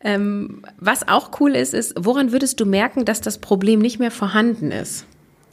Ähm, 0.00 0.62
was 0.78 1.06
auch 1.06 1.38
cool 1.38 1.54
ist, 1.54 1.74
ist, 1.74 1.94
woran 1.98 2.32
würdest 2.32 2.60
du 2.60 2.64
merken, 2.64 3.04
dass 3.04 3.20
das 3.20 3.36
Problem 3.36 3.78
nicht 3.80 3.98
mehr 3.98 4.10
vorhanden 4.10 4.72
ist? 4.72 5.04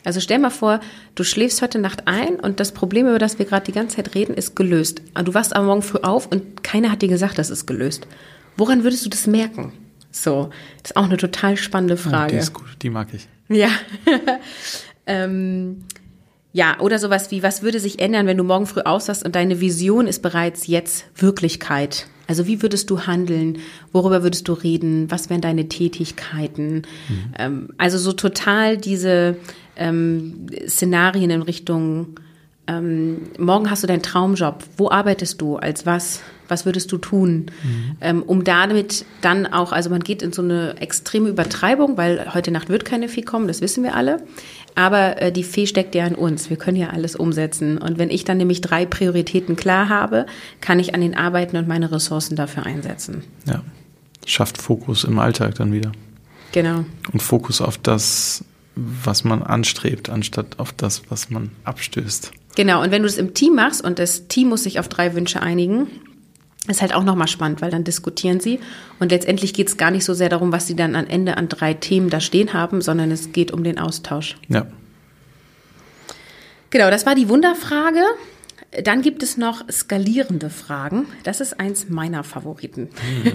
Also 0.06 0.20
stell 0.20 0.40
mal 0.40 0.52
vor, 0.52 0.80
du 1.16 1.24
schläfst 1.24 1.62
heute 1.62 1.80
Nacht 1.80 2.08
ein 2.08 2.40
und 2.40 2.60
das 2.60 2.72
Problem, 2.72 3.08
über 3.08 3.20
das 3.20 3.40
wir 3.40 3.46
gerade 3.46 3.66
die 3.66 3.72
ganze 3.72 3.98
Zeit 3.98 4.16
reden, 4.16 4.36
ist 4.36 4.56
gelöst. 4.56 5.02
Du 5.24 5.34
wachst 5.34 5.56
am 5.56 5.66
Morgen 5.66 5.82
früh 5.82 6.00
auf 6.00 6.28
und 6.28 6.64
keiner 6.64 6.92
hat 6.92 7.02
dir 7.02 7.10
gesagt, 7.10 7.38
das 7.38 7.50
ist 7.50 7.66
gelöst. 7.66 8.08
Woran 8.56 8.84
würdest 8.84 9.06
du 9.06 9.10
das 9.10 9.28
merken? 9.28 9.74
So, 10.12 10.50
das 10.82 10.92
ist 10.92 10.98
auch 10.98 11.06
eine 11.06 11.18
total 11.18 11.58
spannende 11.58 11.98
Frage. 11.98 12.34
Ja, 12.34 12.40
die 12.40 12.44
ist 12.44 12.54
gut, 12.54 12.68
die 12.82 12.90
mag 12.90 13.10
ich. 13.14 13.28
Ja. 13.50 13.68
ähm, 15.08 15.84
ja, 16.54 16.80
oder 16.80 17.00
sowas 17.00 17.32
wie, 17.32 17.44
was 17.44 17.64
würde 17.64 17.82
sich 17.82 18.00
ändern, 18.00 18.28
wenn 18.28 18.38
du 18.38 18.46
morgen 18.46 18.66
früh 18.66 18.80
auswachst 18.80 19.26
und 19.26 19.36
deine 19.36 19.60
Vision 19.60 20.08
ist 20.08 20.22
bereits 20.22 20.68
jetzt 20.68 21.06
Wirklichkeit? 21.16 22.08
Also 22.28 22.48
wie 22.48 22.62
würdest 22.62 22.90
du 22.90 23.02
handeln? 23.02 23.60
Worüber 23.92 24.24
würdest 24.24 24.48
du 24.48 24.54
reden? 24.54 25.12
Was 25.12 25.30
wären 25.30 25.42
deine 25.42 25.68
Tätigkeiten? 25.68 26.84
Mhm. 27.10 27.34
Ähm, 27.38 27.70
also 27.78 27.98
so 27.98 28.14
total 28.14 28.78
diese 28.78 29.36
ähm, 29.76 30.48
Szenarien 30.68 31.30
in 31.30 31.42
Richtung, 31.42 32.20
ähm, 32.68 33.22
morgen 33.38 33.70
hast 33.70 33.84
du 33.84 33.88
deinen 33.88 34.02
Traumjob, 34.02 34.64
wo 34.78 34.90
arbeitest 34.90 35.40
du, 35.40 35.58
als 35.58 35.86
was, 35.86 36.22
was 36.48 36.66
würdest 36.66 36.92
du 36.92 36.98
tun, 36.98 37.52
mhm. 37.64 37.98
ähm, 38.02 38.24
um 38.24 38.44
damit 38.44 39.06
dann 39.22 39.46
auch, 39.46 39.72
also 39.72 39.90
man 39.90 40.02
geht 40.02 40.22
in 40.24 40.34
so 40.34 40.42
eine 40.42 40.76
extreme 40.80 41.30
Übertreibung, 41.30 41.98
weil 41.98 42.34
heute 42.34 42.52
Nacht 42.52 42.70
wird 42.70 42.84
keine 42.84 43.08
Fee 43.08 43.22
kommen, 43.22 43.48
das 43.48 43.62
wissen 43.62 43.84
wir 43.84 43.96
alle, 43.96 44.24
aber 44.74 45.22
äh, 45.22 45.32
die 45.32 45.44
Fee 45.44 45.68
steckt 45.68 45.94
ja 45.94 46.08
in 46.08 46.16
uns, 46.16 46.50
wir 46.50 46.58
können 46.58 46.78
ja 46.78 46.90
alles 46.90 47.16
umsetzen 47.16 47.78
und 47.78 48.00
wenn 48.00 48.10
ich 48.10 48.26
dann 48.26 48.38
nämlich 48.38 48.62
drei 48.62 48.86
Prioritäten 48.86 49.56
klar 49.56 49.90
habe, 49.90 50.26
kann 50.60 50.80
ich 50.80 50.96
an 50.96 51.02
den 51.02 51.16
arbeiten 51.16 51.58
und 51.58 51.68
meine 51.68 51.92
Ressourcen 51.92 52.36
dafür 52.36 52.66
einsetzen. 52.66 53.24
Ja, 53.46 53.62
schafft 54.26 54.58
Fokus 54.58 55.04
im 55.04 55.20
Alltag 55.20 55.56
dann 55.56 55.72
wieder. 55.72 55.92
Genau. 56.52 56.86
Und 57.12 57.22
Fokus 57.22 57.62
auf 57.62 57.78
das, 57.78 58.44
was 58.76 59.24
man 59.24 59.42
anstrebt, 59.44 60.10
anstatt 60.10 60.60
auf 60.60 60.74
das, 60.74 61.04
was 61.10 61.30
man 61.30 61.52
abstößt. 61.64 62.32
Genau, 62.56 62.82
und 62.82 62.92
wenn 62.92 63.02
du 63.02 63.08
es 63.08 63.18
im 63.18 63.34
Team 63.34 63.56
machst 63.56 63.84
und 63.84 64.00
das 64.00 64.28
Team 64.28 64.50
muss 64.50 64.64
sich 64.64 64.80
auf 64.80 64.88
drei 64.88 65.14
Wünsche 65.14 65.42
einigen, 65.42 65.88
ist 66.68 66.82
halt 66.82 66.94
auch 66.94 67.04
nochmal 67.04 67.28
spannend, 67.28 67.62
weil 67.62 67.70
dann 67.72 67.84
diskutieren 67.84 68.40
sie 68.40 68.60
und 69.00 69.12
letztendlich 69.12 69.54
geht 69.54 69.68
es 69.68 69.78
gar 69.78 69.92
nicht 69.92 70.06
so 70.06 70.14
sehr 70.14 70.30
darum, 70.30 70.52
was 70.52 70.68
sie 70.68 70.76
dann 70.76 70.96
am 70.96 71.06
Ende 71.06 71.38
an 71.38 71.48
drei 71.48 71.74
Themen 71.74 72.10
da 72.10 72.20
stehen 72.20 72.54
haben, 72.54 72.82
sondern 72.82 73.12
es 73.12 73.32
geht 73.32 73.52
um 73.52 73.64
den 73.64 73.78
Austausch. 73.78 74.36
Ja. 74.48 74.66
Genau, 76.70 76.90
das 76.90 77.06
war 77.06 77.16
die 77.16 77.30
Wunderfrage. 77.30 78.04
Dann 78.84 79.02
gibt 79.02 79.24
es 79.24 79.38
noch 79.38 79.64
skalierende 79.70 80.50
Fragen. 80.50 81.06
Das 81.24 81.42
ist 81.42 81.60
eins 81.60 81.90
meiner 81.90 82.24
Favoriten. 82.24 82.90
Hm. 83.24 83.34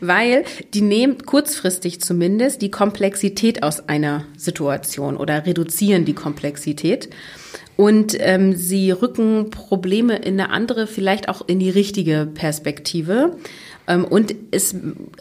Weil 0.00 0.44
die 0.74 0.80
nehmen 0.80 1.18
kurzfristig 1.24 2.00
zumindest 2.00 2.62
die 2.62 2.70
Komplexität 2.70 3.62
aus 3.62 3.88
einer 3.88 4.24
Situation 4.36 5.16
oder 5.16 5.46
reduzieren 5.46 6.04
die 6.04 6.14
Komplexität. 6.14 7.10
Und 7.76 8.16
ähm, 8.20 8.54
sie 8.54 8.90
rücken 8.90 9.50
Probleme 9.50 10.16
in 10.16 10.38
eine 10.40 10.50
andere, 10.50 10.86
vielleicht 10.86 11.28
auch 11.28 11.46
in 11.48 11.58
die 11.58 11.70
richtige 11.70 12.28
Perspektive. 12.32 13.36
Ähm, 13.88 14.04
und 14.04 14.34
es, 14.50 14.74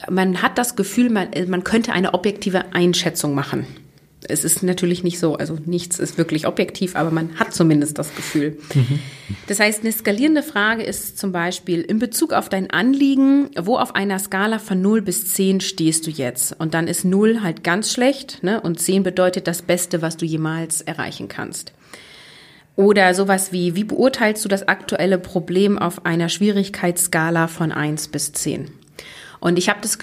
man 0.10 0.42
hat 0.42 0.58
das 0.58 0.76
Gefühl, 0.76 1.10
man, 1.10 1.30
man 1.48 1.64
könnte 1.64 1.94
eine 1.94 2.14
objektive 2.14 2.74
Einschätzung 2.74 3.34
machen 3.34 3.66
es 4.28 4.44
ist 4.44 4.62
natürlich 4.62 5.04
nicht 5.04 5.20
so, 5.20 5.36
also 5.36 5.58
nichts 5.66 5.98
ist 6.00 6.18
wirklich 6.18 6.46
objektiv, 6.46 6.96
aber 6.96 7.12
man 7.12 7.40
hat 7.40 7.54
zumindest 7.54 7.98
das 7.98 8.14
Gefühl. 8.16 8.58
Das 9.48 9.60
heißt, 9.60 9.82
eine 9.82 9.92
skalierende 9.92 10.44
Frage 10.44 10.84
ist 10.84 11.18
zum 11.18 11.32
Beispiel 11.32 11.82
in 11.82 12.00
Bezug 12.00 12.34
auf 12.34 12.50
dein 12.50 12.70
Anliegen, 12.70 13.50
wo 13.60 13.78
auf 13.78 13.96
einer 13.96 14.20
Skala 14.20 14.60
von 14.60 14.82
0 14.82 15.02
bis 15.02 15.34
10 15.34 15.62
stehst 15.62 16.06
du 16.06 16.12
jetzt? 16.12 16.56
Und 16.60 16.74
dann 16.74 16.88
ist 16.88 17.06
0 17.06 17.42
halt 17.42 17.64
ganz 17.64 17.92
schlecht 17.92 18.44
ne? 18.44 18.62
und 18.62 18.80
10 18.80 19.04
bedeutet 19.04 19.48
das 19.48 19.62
Beste, 19.62 20.02
was 20.02 20.18
du 20.18 20.26
jemals 20.26 20.82
erreichen 20.82 21.28
kannst. 21.28 21.74
Oder 22.76 23.14
sowas 23.14 23.52
wie, 23.52 23.76
wie 23.76 23.84
beurteilst 23.84 24.44
du 24.46 24.50
das 24.50 24.68
aktuelle 24.68 25.18
Problem 25.18 25.78
auf 25.78 26.06
einer 26.06 26.30
Schwierigkeitsskala 26.30 27.48
von 27.48 27.72
1 27.72 28.10
bis 28.10 28.32
10? 28.34 28.72
Und 29.40 29.58
ich 29.58 29.70
habe 29.70 29.80
das, 29.82 29.98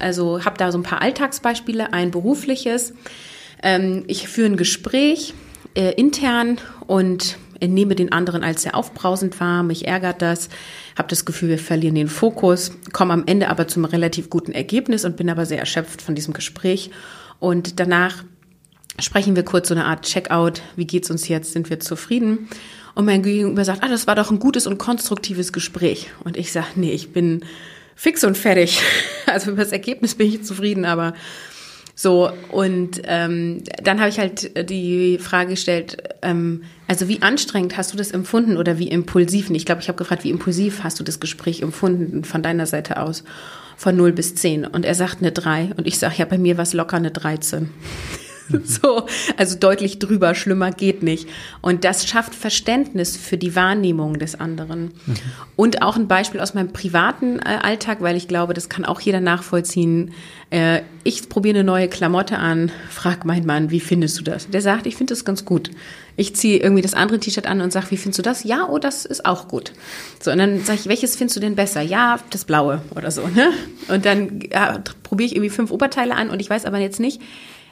also 0.00 0.44
habe 0.44 0.56
da 0.56 0.72
so 0.72 0.78
ein 0.78 0.82
paar 0.82 1.02
Alltagsbeispiele, 1.02 1.92
ein 1.92 2.10
berufliches. 2.10 2.94
Ähm, 3.62 4.04
ich 4.06 4.28
führe 4.28 4.46
ein 4.46 4.56
Gespräch 4.56 5.34
äh, 5.74 5.92
intern 5.94 6.58
und 6.86 7.36
nehme 7.60 7.94
den 7.94 8.12
anderen 8.12 8.42
als 8.42 8.62
sehr 8.62 8.74
aufbrausend 8.74 9.38
wahr, 9.38 9.62
mich 9.62 9.86
ärgert 9.86 10.22
das, 10.22 10.48
habe 10.96 11.08
das 11.08 11.24
Gefühl, 11.24 11.50
wir 11.50 11.58
verlieren 11.58 11.94
den 11.94 12.08
Fokus, 12.08 12.72
komme 12.92 13.12
am 13.12 13.24
Ende 13.26 13.48
aber 13.48 13.68
zum 13.68 13.84
relativ 13.84 14.30
guten 14.30 14.52
Ergebnis 14.52 15.04
und 15.04 15.16
bin 15.16 15.28
aber 15.28 15.44
sehr 15.44 15.58
erschöpft 15.58 16.00
von 16.00 16.14
diesem 16.14 16.32
Gespräch. 16.32 16.90
Und 17.38 17.78
danach 17.78 18.24
sprechen 18.98 19.36
wir 19.36 19.44
kurz 19.44 19.68
so 19.68 19.74
eine 19.74 19.84
Art 19.84 20.06
Checkout, 20.06 20.62
wie 20.76 20.86
geht's 20.86 21.10
uns 21.10 21.28
jetzt, 21.28 21.52
sind 21.52 21.68
wir 21.70 21.80
zufrieden? 21.80 22.48
Und 22.94 23.04
mein 23.04 23.22
Gegenüber 23.22 23.64
sagt, 23.64 23.82
ah, 23.82 23.88
das 23.88 24.06
war 24.06 24.14
doch 24.14 24.30
ein 24.30 24.38
gutes 24.38 24.66
und 24.66 24.78
konstruktives 24.78 25.52
Gespräch. 25.52 26.10
Und 26.24 26.36
ich 26.36 26.52
sage, 26.52 26.66
nee, 26.74 26.92
ich 26.92 27.12
bin 27.12 27.44
fix 27.94 28.24
und 28.24 28.36
fertig. 28.36 28.80
Also 29.26 29.52
über 29.52 29.62
das 29.62 29.70
Ergebnis 29.70 30.16
bin 30.16 30.26
ich 30.26 30.42
zufrieden, 30.42 30.84
aber 30.84 31.14
so, 32.02 32.32
und 32.50 33.02
ähm, 33.04 33.62
dann 33.84 34.00
habe 34.00 34.08
ich 34.08 34.18
halt 34.18 34.70
die 34.70 35.18
Frage 35.18 35.50
gestellt, 35.50 35.98
ähm, 36.22 36.62
also 36.88 37.08
wie 37.08 37.20
anstrengend 37.20 37.76
hast 37.76 37.92
du 37.92 37.98
das 37.98 38.10
empfunden 38.10 38.56
oder 38.56 38.78
wie 38.78 38.88
impulsiv? 38.88 39.50
Ich 39.50 39.66
glaube, 39.66 39.82
ich 39.82 39.88
habe 39.88 39.98
gefragt, 39.98 40.24
wie 40.24 40.30
impulsiv 40.30 40.82
hast 40.82 40.98
du 40.98 41.04
das 41.04 41.20
Gespräch 41.20 41.60
empfunden 41.60 42.24
von 42.24 42.42
deiner 42.42 42.64
Seite 42.64 43.02
aus? 43.02 43.22
Von 43.76 43.96
0 43.96 44.12
bis 44.12 44.34
10. 44.34 44.64
Und 44.64 44.86
er 44.86 44.94
sagt 44.94 45.18
eine 45.18 45.30
3. 45.30 45.72
Und 45.76 45.86
ich 45.86 45.98
sage, 45.98 46.14
ja, 46.16 46.24
bei 46.24 46.38
mir 46.38 46.56
war 46.56 46.62
es 46.62 46.72
locker 46.72 46.96
eine 46.96 47.10
13. 47.10 47.68
so, 48.64 49.06
also 49.36 49.58
deutlich 49.58 49.98
drüber, 49.98 50.34
schlimmer 50.34 50.70
geht 50.70 51.02
nicht. 51.02 51.28
Und 51.60 51.84
das 51.84 52.06
schafft 52.08 52.34
Verständnis 52.34 53.16
für 53.16 53.38
die 53.38 53.54
Wahrnehmung 53.54 54.18
des 54.18 54.38
anderen. 54.38 54.92
Mhm. 55.06 55.14
Und 55.56 55.82
auch 55.82 55.96
ein 55.96 56.08
Beispiel 56.08 56.40
aus 56.40 56.54
meinem 56.54 56.72
privaten 56.72 57.38
äh, 57.38 57.58
Alltag, 57.62 57.98
weil 58.00 58.16
ich 58.16 58.28
glaube, 58.28 58.54
das 58.54 58.68
kann 58.68 58.84
auch 58.84 59.00
jeder 59.00 59.20
nachvollziehen. 59.20 60.12
Äh, 60.50 60.82
ich 61.04 61.28
probiere 61.28 61.58
eine 61.58 61.64
neue 61.64 61.88
Klamotte 61.88 62.38
an, 62.38 62.70
frag 62.90 63.24
meinen 63.24 63.46
Mann, 63.46 63.70
wie 63.70 63.80
findest 63.80 64.18
du 64.18 64.24
das? 64.24 64.50
Der 64.50 64.60
sagt, 64.60 64.86
ich 64.86 64.96
finde 64.96 65.12
das 65.12 65.24
ganz 65.24 65.44
gut. 65.44 65.70
Ich 66.16 66.36
ziehe 66.36 66.58
irgendwie 66.58 66.82
das 66.82 66.92
andere 66.92 67.18
T-Shirt 67.20 67.46
an 67.46 67.60
und 67.60 67.72
sage, 67.72 67.86
wie 67.90 67.96
findest 67.96 68.18
du 68.18 68.22
das? 68.22 68.44
Ja, 68.44 68.68
oh, 68.68 68.78
das 68.78 69.06
ist 69.06 69.24
auch 69.24 69.48
gut. 69.48 69.72
So, 70.20 70.30
und 70.30 70.38
dann 70.38 70.62
sage 70.64 70.80
ich, 70.80 70.88
welches 70.88 71.16
findest 71.16 71.36
du 71.36 71.40
denn 71.40 71.54
besser? 71.54 71.80
Ja, 71.80 72.18
das 72.30 72.44
blaue 72.44 72.82
oder 72.94 73.10
so. 73.10 73.26
Ne? 73.28 73.50
Und 73.88 74.04
dann 74.04 74.40
ja, 74.50 74.82
probiere 75.02 75.26
ich 75.26 75.36
irgendwie 75.36 75.50
fünf 75.50 75.70
Oberteile 75.70 76.14
an 76.14 76.28
und 76.30 76.40
ich 76.40 76.50
weiß 76.50 76.66
aber 76.66 76.78
jetzt 76.78 77.00
nicht, 77.00 77.22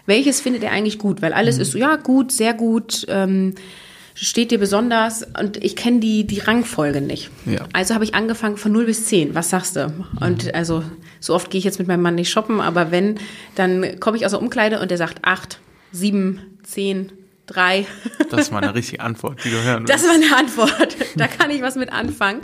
welches 0.08 0.40
findet 0.40 0.64
er 0.64 0.72
eigentlich 0.72 0.98
gut? 0.98 1.22
Weil 1.22 1.32
alles 1.32 1.56
mhm. 1.56 1.62
ist 1.62 1.72
so, 1.72 1.78
ja, 1.78 1.96
gut, 1.96 2.32
sehr 2.32 2.54
gut, 2.54 3.06
ähm, 3.08 3.54
steht 4.14 4.50
dir 4.50 4.58
besonders 4.58 5.24
und 5.38 5.62
ich 5.62 5.76
kenne 5.76 6.00
die, 6.00 6.26
die 6.26 6.40
Rangfolge 6.40 7.00
nicht. 7.00 7.30
Ja. 7.46 7.60
Also 7.72 7.94
habe 7.94 8.02
ich 8.04 8.14
angefangen 8.14 8.56
von 8.56 8.72
0 8.72 8.86
bis 8.86 9.04
10. 9.04 9.34
Was 9.34 9.50
sagst 9.50 9.76
du? 9.76 9.92
Und 10.20 10.46
mhm. 10.46 10.50
also 10.54 10.82
so 11.20 11.34
oft 11.34 11.50
gehe 11.50 11.58
ich 11.58 11.64
jetzt 11.64 11.78
mit 11.78 11.86
meinem 11.86 12.02
Mann 12.02 12.16
nicht 12.16 12.30
shoppen, 12.30 12.60
aber 12.60 12.90
wenn, 12.90 13.20
dann 13.54 14.00
komme 14.00 14.16
ich 14.16 14.24
aus 14.24 14.32
der 14.32 14.40
Umkleide 14.40 14.80
und 14.80 14.90
der 14.90 14.98
sagt 14.98 15.24
8, 15.24 15.60
7, 15.92 16.40
10, 16.64 17.12
drei. 17.48 17.86
Das 18.30 18.50
mal 18.50 18.62
eine 18.62 18.74
richtige 18.74 19.02
Antwort, 19.02 19.42
die 19.44 19.50
du 19.50 19.62
hören 19.62 19.88
willst. 19.88 19.92
Das 19.92 20.06
war 20.06 20.14
eine 20.14 20.36
Antwort. 20.36 20.96
Da 21.16 21.26
kann 21.26 21.50
ich 21.50 21.62
was 21.62 21.76
mit 21.76 21.92
anfangen. 21.92 22.40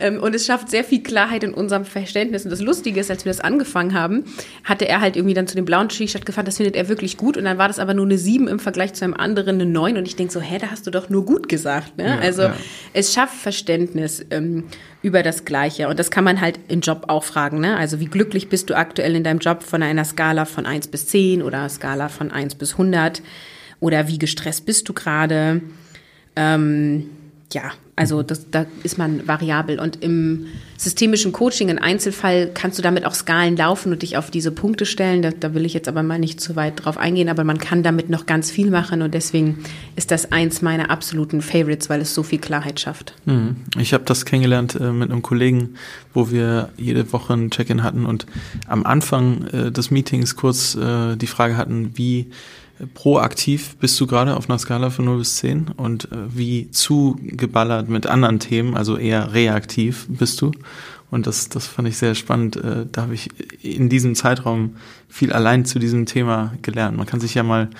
Ähm, 0.00 0.20
und 0.20 0.34
es 0.34 0.46
schafft 0.46 0.68
sehr 0.68 0.84
viel 0.84 1.02
Klarheit 1.02 1.44
in 1.44 1.54
unserem 1.54 1.84
Verständnis. 1.84 2.44
Und 2.44 2.50
das 2.50 2.60
Lustige 2.60 3.00
ist, 3.00 3.10
als 3.10 3.24
wir 3.24 3.30
das 3.30 3.40
angefangen 3.40 3.94
haben, 3.94 4.24
hatte 4.64 4.88
er 4.88 5.00
halt 5.00 5.16
irgendwie 5.16 5.34
dann 5.34 5.46
zu 5.46 5.54
dem 5.54 5.64
blauen 5.64 5.88
T-Shirt 5.88 6.26
gefahren, 6.26 6.44
das 6.44 6.56
findet 6.56 6.76
er 6.76 6.88
wirklich 6.88 7.16
gut. 7.16 7.36
Und 7.36 7.44
dann 7.44 7.56
war 7.56 7.68
das 7.68 7.78
aber 7.78 7.94
nur 7.94 8.04
eine 8.04 8.18
sieben 8.18 8.48
im 8.48 8.58
Vergleich 8.58 8.94
zu 8.94 9.04
einem 9.04 9.14
anderen 9.14 9.56
eine 9.60 9.66
neun. 9.66 9.96
Und 9.96 10.08
ich 10.08 10.16
denke 10.16 10.32
so, 10.32 10.40
hä, 10.40 10.58
da 10.60 10.70
hast 10.70 10.86
du 10.86 10.90
doch 10.90 11.08
nur 11.08 11.24
gut 11.24 11.48
gesagt. 11.48 11.96
Ne? 11.96 12.06
Ja, 12.06 12.18
also 12.18 12.42
ja. 12.42 12.56
es 12.92 13.14
schafft 13.14 13.36
Verständnis 13.36 14.24
ähm, 14.30 14.64
über 15.02 15.22
das 15.22 15.44
Gleiche. 15.44 15.88
Und 15.88 15.98
das 15.98 16.10
kann 16.10 16.24
man 16.24 16.40
halt 16.40 16.58
im 16.68 16.80
Job 16.80 17.04
auch 17.08 17.24
fragen. 17.24 17.60
Ne? 17.60 17.76
Also 17.76 18.00
wie 18.00 18.06
glücklich 18.06 18.48
bist 18.48 18.70
du 18.70 18.76
aktuell 18.76 19.14
in 19.14 19.24
deinem 19.24 19.38
Job 19.38 19.62
von 19.62 19.82
einer 19.82 20.04
Skala 20.04 20.44
von 20.44 20.66
eins 20.66 20.88
bis 20.88 21.06
zehn 21.06 21.42
oder 21.42 21.68
Skala 21.68 22.08
von 22.08 22.32
eins 22.32 22.54
bis 22.54 22.76
hundert? 22.76 23.22
Oder 23.80 24.08
wie 24.08 24.18
gestresst 24.18 24.66
bist 24.66 24.88
du 24.88 24.92
gerade? 24.92 25.60
Ähm, 26.36 27.10
ja, 27.52 27.72
also 27.96 28.22
das, 28.22 28.50
da 28.50 28.66
ist 28.84 28.96
man 28.96 29.26
variabel. 29.26 29.80
Und 29.80 30.02
im 30.04 30.46
systemischen 30.76 31.32
Coaching, 31.32 31.68
im 31.68 31.78
Einzelfall, 31.78 32.50
kannst 32.54 32.78
du 32.78 32.82
damit 32.82 33.04
auch 33.04 33.14
Skalen 33.14 33.56
laufen 33.56 33.90
und 33.90 34.02
dich 34.02 34.16
auf 34.16 34.30
diese 34.30 34.52
Punkte 34.52 34.86
stellen. 34.86 35.22
Da, 35.22 35.30
da 35.30 35.52
will 35.52 35.64
ich 35.64 35.74
jetzt 35.74 35.88
aber 35.88 36.04
mal 36.04 36.18
nicht 36.18 36.40
zu 36.40 36.54
weit 36.54 36.84
drauf 36.84 36.96
eingehen, 36.96 37.28
aber 37.28 37.42
man 37.42 37.58
kann 37.58 37.82
damit 37.82 38.08
noch 38.08 38.26
ganz 38.26 38.52
viel 38.52 38.70
machen 38.70 39.02
und 39.02 39.14
deswegen 39.14 39.64
ist 39.96 40.12
das 40.12 40.30
eins 40.30 40.62
meiner 40.62 40.90
absoluten 40.90 41.40
Favorites, 41.42 41.90
weil 41.90 42.00
es 42.00 42.14
so 42.14 42.22
viel 42.22 42.38
Klarheit 42.38 42.78
schafft. 42.78 43.14
Mhm. 43.24 43.56
Ich 43.78 43.92
habe 43.92 44.04
das 44.04 44.24
kennengelernt 44.24 44.76
äh, 44.76 44.92
mit 44.92 45.10
einem 45.10 45.22
Kollegen, 45.22 45.74
wo 46.14 46.30
wir 46.30 46.68
jede 46.76 47.12
Woche 47.12 47.32
ein 47.32 47.50
Check-in 47.50 47.82
hatten 47.82 48.06
und 48.06 48.26
am 48.68 48.84
Anfang 48.84 49.46
äh, 49.48 49.72
des 49.72 49.90
Meetings 49.90 50.36
kurz 50.36 50.76
äh, 50.76 51.16
die 51.16 51.26
Frage 51.26 51.56
hatten, 51.56 51.96
wie 51.96 52.30
proaktiv 52.94 53.76
bist 53.76 53.98
du 54.00 54.06
gerade 54.06 54.36
auf 54.36 54.48
einer 54.48 54.58
Skala 54.58 54.90
von 54.90 55.04
0 55.04 55.18
bis 55.18 55.36
10 55.36 55.68
und 55.76 56.10
äh, 56.12 56.16
wie 56.28 56.70
zugeballert 56.70 57.88
mit 57.88 58.06
anderen 58.06 58.38
Themen, 58.38 58.76
also 58.76 58.96
eher 58.96 59.32
reaktiv 59.32 60.06
bist 60.08 60.40
du. 60.40 60.52
Und 61.10 61.26
das, 61.26 61.48
das 61.48 61.66
fand 61.66 61.88
ich 61.88 61.96
sehr 61.96 62.14
spannend. 62.14 62.56
Äh, 62.56 62.86
da 62.90 63.02
habe 63.02 63.14
ich 63.14 63.30
in 63.62 63.88
diesem 63.88 64.14
Zeitraum 64.14 64.76
viel 65.08 65.32
allein 65.32 65.64
zu 65.64 65.78
diesem 65.78 66.06
Thema 66.06 66.54
gelernt. 66.62 66.96
Man 66.96 67.06
kann 67.06 67.20
sich 67.20 67.34
ja 67.34 67.42
mal 67.42 67.70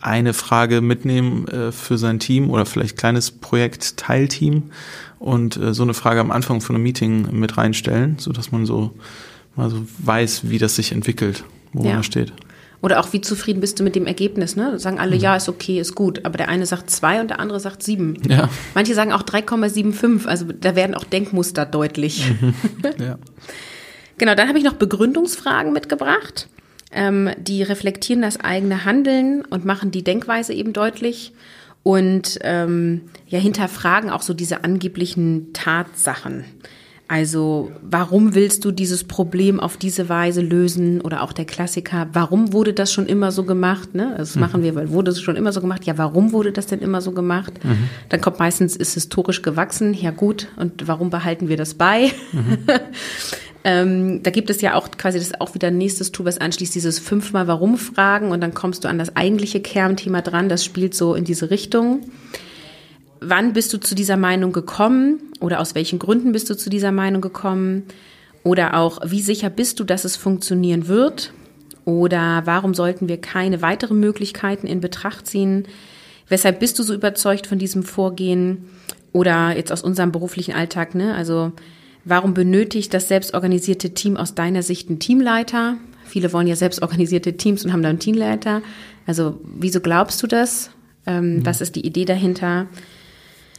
eine 0.00 0.34
Frage 0.34 0.80
mitnehmen 0.80 1.46
äh, 1.48 1.72
für 1.72 1.96
sein 1.96 2.18
Team 2.18 2.50
oder 2.50 2.66
vielleicht 2.66 2.98
kleines 2.98 3.30
Projekt 3.30 3.96
Teilteam 3.96 4.70
und 5.20 5.60
so 5.70 5.84
eine 5.84 5.94
Frage 5.94 6.18
am 6.18 6.32
Anfang 6.32 6.60
von 6.60 6.74
einem 6.74 6.82
Meeting 6.82 7.28
mit 7.38 7.56
reinstellen, 7.56 8.16
so 8.18 8.32
dass 8.32 8.50
man 8.50 8.66
so 8.66 8.92
mal 9.54 9.70
so 9.70 9.86
weiß, 9.98 10.50
wie 10.50 10.58
das 10.58 10.74
sich 10.74 10.90
entwickelt, 10.90 11.44
wo 11.72 11.84
ja. 11.84 11.94
man 11.94 12.02
steht. 12.02 12.32
Oder 12.82 12.98
auch, 12.98 13.12
wie 13.12 13.20
zufrieden 13.20 13.60
bist 13.60 13.78
du 13.78 13.84
mit 13.84 13.94
dem 13.94 14.06
Ergebnis? 14.06 14.56
Ne? 14.56 14.78
Sagen 14.80 14.98
alle, 14.98 15.14
mhm. 15.14 15.22
ja, 15.22 15.36
ist 15.36 15.48
okay, 15.48 15.78
ist 15.78 15.94
gut. 15.94 16.24
Aber 16.24 16.36
der 16.36 16.48
eine 16.48 16.66
sagt 16.66 16.90
zwei 16.90 17.20
und 17.20 17.28
der 17.28 17.38
andere 17.38 17.60
sagt 17.60 17.82
sieben. 17.84 18.16
Ja. 18.28 18.48
Manche 18.74 18.94
sagen 18.94 19.12
auch 19.12 19.22
3,75. 19.22 20.26
Also 20.26 20.46
da 20.46 20.74
werden 20.74 20.96
auch 20.96 21.04
Denkmuster 21.04 21.64
deutlich. 21.64 22.30
Mhm. 22.40 22.54
Ja. 22.98 23.18
genau, 24.18 24.34
dann 24.34 24.48
habe 24.48 24.58
ich 24.58 24.64
noch 24.64 24.74
Begründungsfragen 24.74 25.72
mitgebracht. 25.72 26.48
Ähm, 26.90 27.30
die 27.38 27.62
reflektieren 27.62 28.22
das 28.22 28.40
eigene 28.40 28.84
Handeln 28.84 29.44
und 29.44 29.64
machen 29.64 29.90
die 29.90 30.04
Denkweise 30.04 30.52
eben 30.52 30.72
deutlich 30.72 31.32
und 31.82 32.38
ähm, 32.42 33.02
ja 33.28 33.38
hinterfragen 33.38 34.10
auch 34.10 34.22
so 34.22 34.34
diese 34.34 34.64
angeblichen 34.64 35.52
Tatsachen. 35.52 36.44
Also 37.12 37.70
warum 37.82 38.34
willst 38.34 38.64
du 38.64 38.70
dieses 38.70 39.04
Problem 39.04 39.60
auf 39.60 39.76
diese 39.76 40.08
Weise 40.08 40.40
lösen? 40.40 41.02
Oder 41.02 41.22
auch 41.22 41.34
der 41.34 41.44
Klassiker, 41.44 42.08
warum 42.14 42.54
wurde 42.54 42.72
das 42.72 42.90
schon 42.90 43.04
immer 43.04 43.32
so 43.32 43.44
gemacht? 43.44 43.94
Ne? 43.94 44.14
Das 44.16 44.34
mhm. 44.34 44.40
machen 44.40 44.62
wir, 44.62 44.74
weil 44.74 44.88
wurde 44.88 45.10
es 45.10 45.20
schon 45.20 45.36
immer 45.36 45.52
so 45.52 45.60
gemacht? 45.60 45.84
Ja, 45.84 45.98
warum 45.98 46.32
wurde 46.32 46.52
das 46.52 46.68
denn 46.68 46.78
immer 46.78 47.02
so 47.02 47.12
gemacht? 47.12 47.52
Mhm. 47.62 47.90
Dann 48.08 48.22
kommt 48.22 48.38
meistens, 48.38 48.76
ist 48.76 48.94
historisch 48.94 49.42
gewachsen, 49.42 49.92
ja 49.92 50.10
gut, 50.10 50.48
und 50.56 50.88
warum 50.88 51.10
behalten 51.10 51.50
wir 51.50 51.58
das 51.58 51.74
bei? 51.74 52.12
Mhm. 52.32 52.58
ähm, 53.64 54.22
da 54.22 54.30
gibt 54.30 54.48
es 54.48 54.62
ja 54.62 54.72
auch 54.72 54.90
quasi, 54.92 55.18
das 55.18 55.38
auch 55.38 55.54
wieder 55.54 55.70
nächstes 55.70 56.12
Tool, 56.12 56.24
was 56.24 56.38
anschließt, 56.38 56.74
dieses 56.74 56.98
fünfmal 56.98 57.46
Warum 57.46 57.76
fragen 57.76 58.30
und 58.30 58.40
dann 58.40 58.54
kommst 58.54 58.84
du 58.84 58.88
an 58.88 58.96
das 58.96 59.16
eigentliche 59.16 59.60
Kernthema 59.60 60.22
dran, 60.22 60.48
das 60.48 60.64
spielt 60.64 60.94
so 60.94 61.14
in 61.14 61.24
diese 61.24 61.50
Richtung 61.50 62.06
wann 63.22 63.52
bist 63.52 63.72
du 63.72 63.78
zu 63.78 63.94
dieser 63.94 64.16
Meinung 64.16 64.52
gekommen 64.52 65.20
oder 65.40 65.60
aus 65.60 65.74
welchen 65.74 65.98
Gründen 65.98 66.32
bist 66.32 66.50
du 66.50 66.56
zu 66.56 66.70
dieser 66.70 66.92
Meinung 66.92 67.20
gekommen 67.20 67.84
oder 68.42 68.76
auch 68.76 69.00
wie 69.04 69.20
sicher 69.20 69.50
bist 69.50 69.80
du, 69.80 69.84
dass 69.84 70.04
es 70.04 70.16
funktionieren 70.16 70.88
wird 70.88 71.32
oder 71.84 72.42
warum 72.44 72.74
sollten 72.74 73.08
wir 73.08 73.20
keine 73.20 73.62
weiteren 73.62 74.00
Möglichkeiten 74.00 74.66
in 74.66 74.80
Betracht 74.80 75.26
ziehen? 75.26 75.66
Weshalb 76.28 76.60
bist 76.60 76.78
du 76.78 76.82
so 76.82 76.94
überzeugt 76.94 77.46
von 77.46 77.58
diesem 77.58 77.82
Vorgehen 77.82 78.70
oder 79.12 79.56
jetzt 79.56 79.72
aus 79.72 79.82
unserem 79.82 80.12
beruflichen 80.12 80.54
Alltag, 80.54 80.94
ne? 80.94 81.14
Also 81.14 81.52
Warum 82.04 82.34
benötigt 82.34 82.92
das 82.94 83.08
selbstorganisierte 83.08 83.94
Team 83.94 84.16
aus 84.16 84.34
deiner 84.34 84.62
Sicht 84.62 84.88
einen 84.88 84.98
Teamleiter? 84.98 85.76
Viele 86.04 86.32
wollen 86.32 86.48
ja 86.48 86.56
selbstorganisierte 86.56 87.36
Teams 87.36 87.64
und 87.64 87.72
haben 87.72 87.82
dann 87.82 87.90
einen 87.90 87.98
Teamleiter. 88.00 88.62
Also 89.06 89.40
wieso 89.44 89.80
glaubst 89.80 90.22
du 90.22 90.26
das? 90.26 90.70
Ähm, 91.06 91.36
mhm. 91.36 91.46
Was 91.46 91.60
ist 91.60 91.76
die 91.76 91.86
Idee 91.86 92.04
dahinter? 92.04 92.66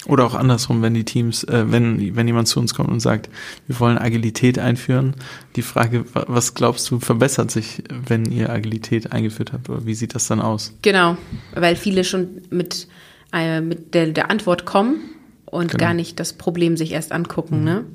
Oder 0.05 0.25
auch 0.25 0.35
andersrum, 0.35 0.81
wenn 0.81 0.93
die 0.93 1.05
Teams, 1.05 1.43
äh, 1.45 1.71
wenn, 1.71 2.15
wenn 2.15 2.27
jemand 2.27 2.47
zu 2.47 2.59
uns 2.59 2.73
kommt 2.73 2.89
und 2.89 2.99
sagt, 2.99 3.29
wir 3.67 3.79
wollen 3.79 3.97
Agilität 3.97 4.59
einführen, 4.59 5.15
die 5.55 5.61
Frage, 5.61 6.05
was 6.13 6.53
glaubst 6.55 6.89
du, 6.91 6.99
verbessert 6.99 7.51
sich, 7.51 7.83
wenn 7.89 8.25
ihr 8.31 8.49
Agilität 8.49 9.11
eingeführt 9.11 9.53
habt? 9.53 9.69
Oder 9.69 9.85
wie 9.85 9.95
sieht 9.95 10.15
das 10.15 10.27
dann 10.27 10.41
aus? 10.41 10.73
Genau, 10.81 11.17
weil 11.53 11.75
viele 11.75 12.03
schon 12.03 12.41
mit, 12.49 12.87
äh, 13.31 13.61
mit 13.61 13.93
der, 13.93 14.07
der 14.07 14.29
Antwort 14.29 14.65
kommen 14.65 14.97
und 15.45 15.71
genau. 15.71 15.85
gar 15.85 15.93
nicht 15.93 16.19
das 16.19 16.33
Problem 16.33 16.77
sich 16.77 16.91
erst 16.91 17.11
angucken. 17.11 17.59
Mhm. 17.59 17.65
Ne? 17.65 17.85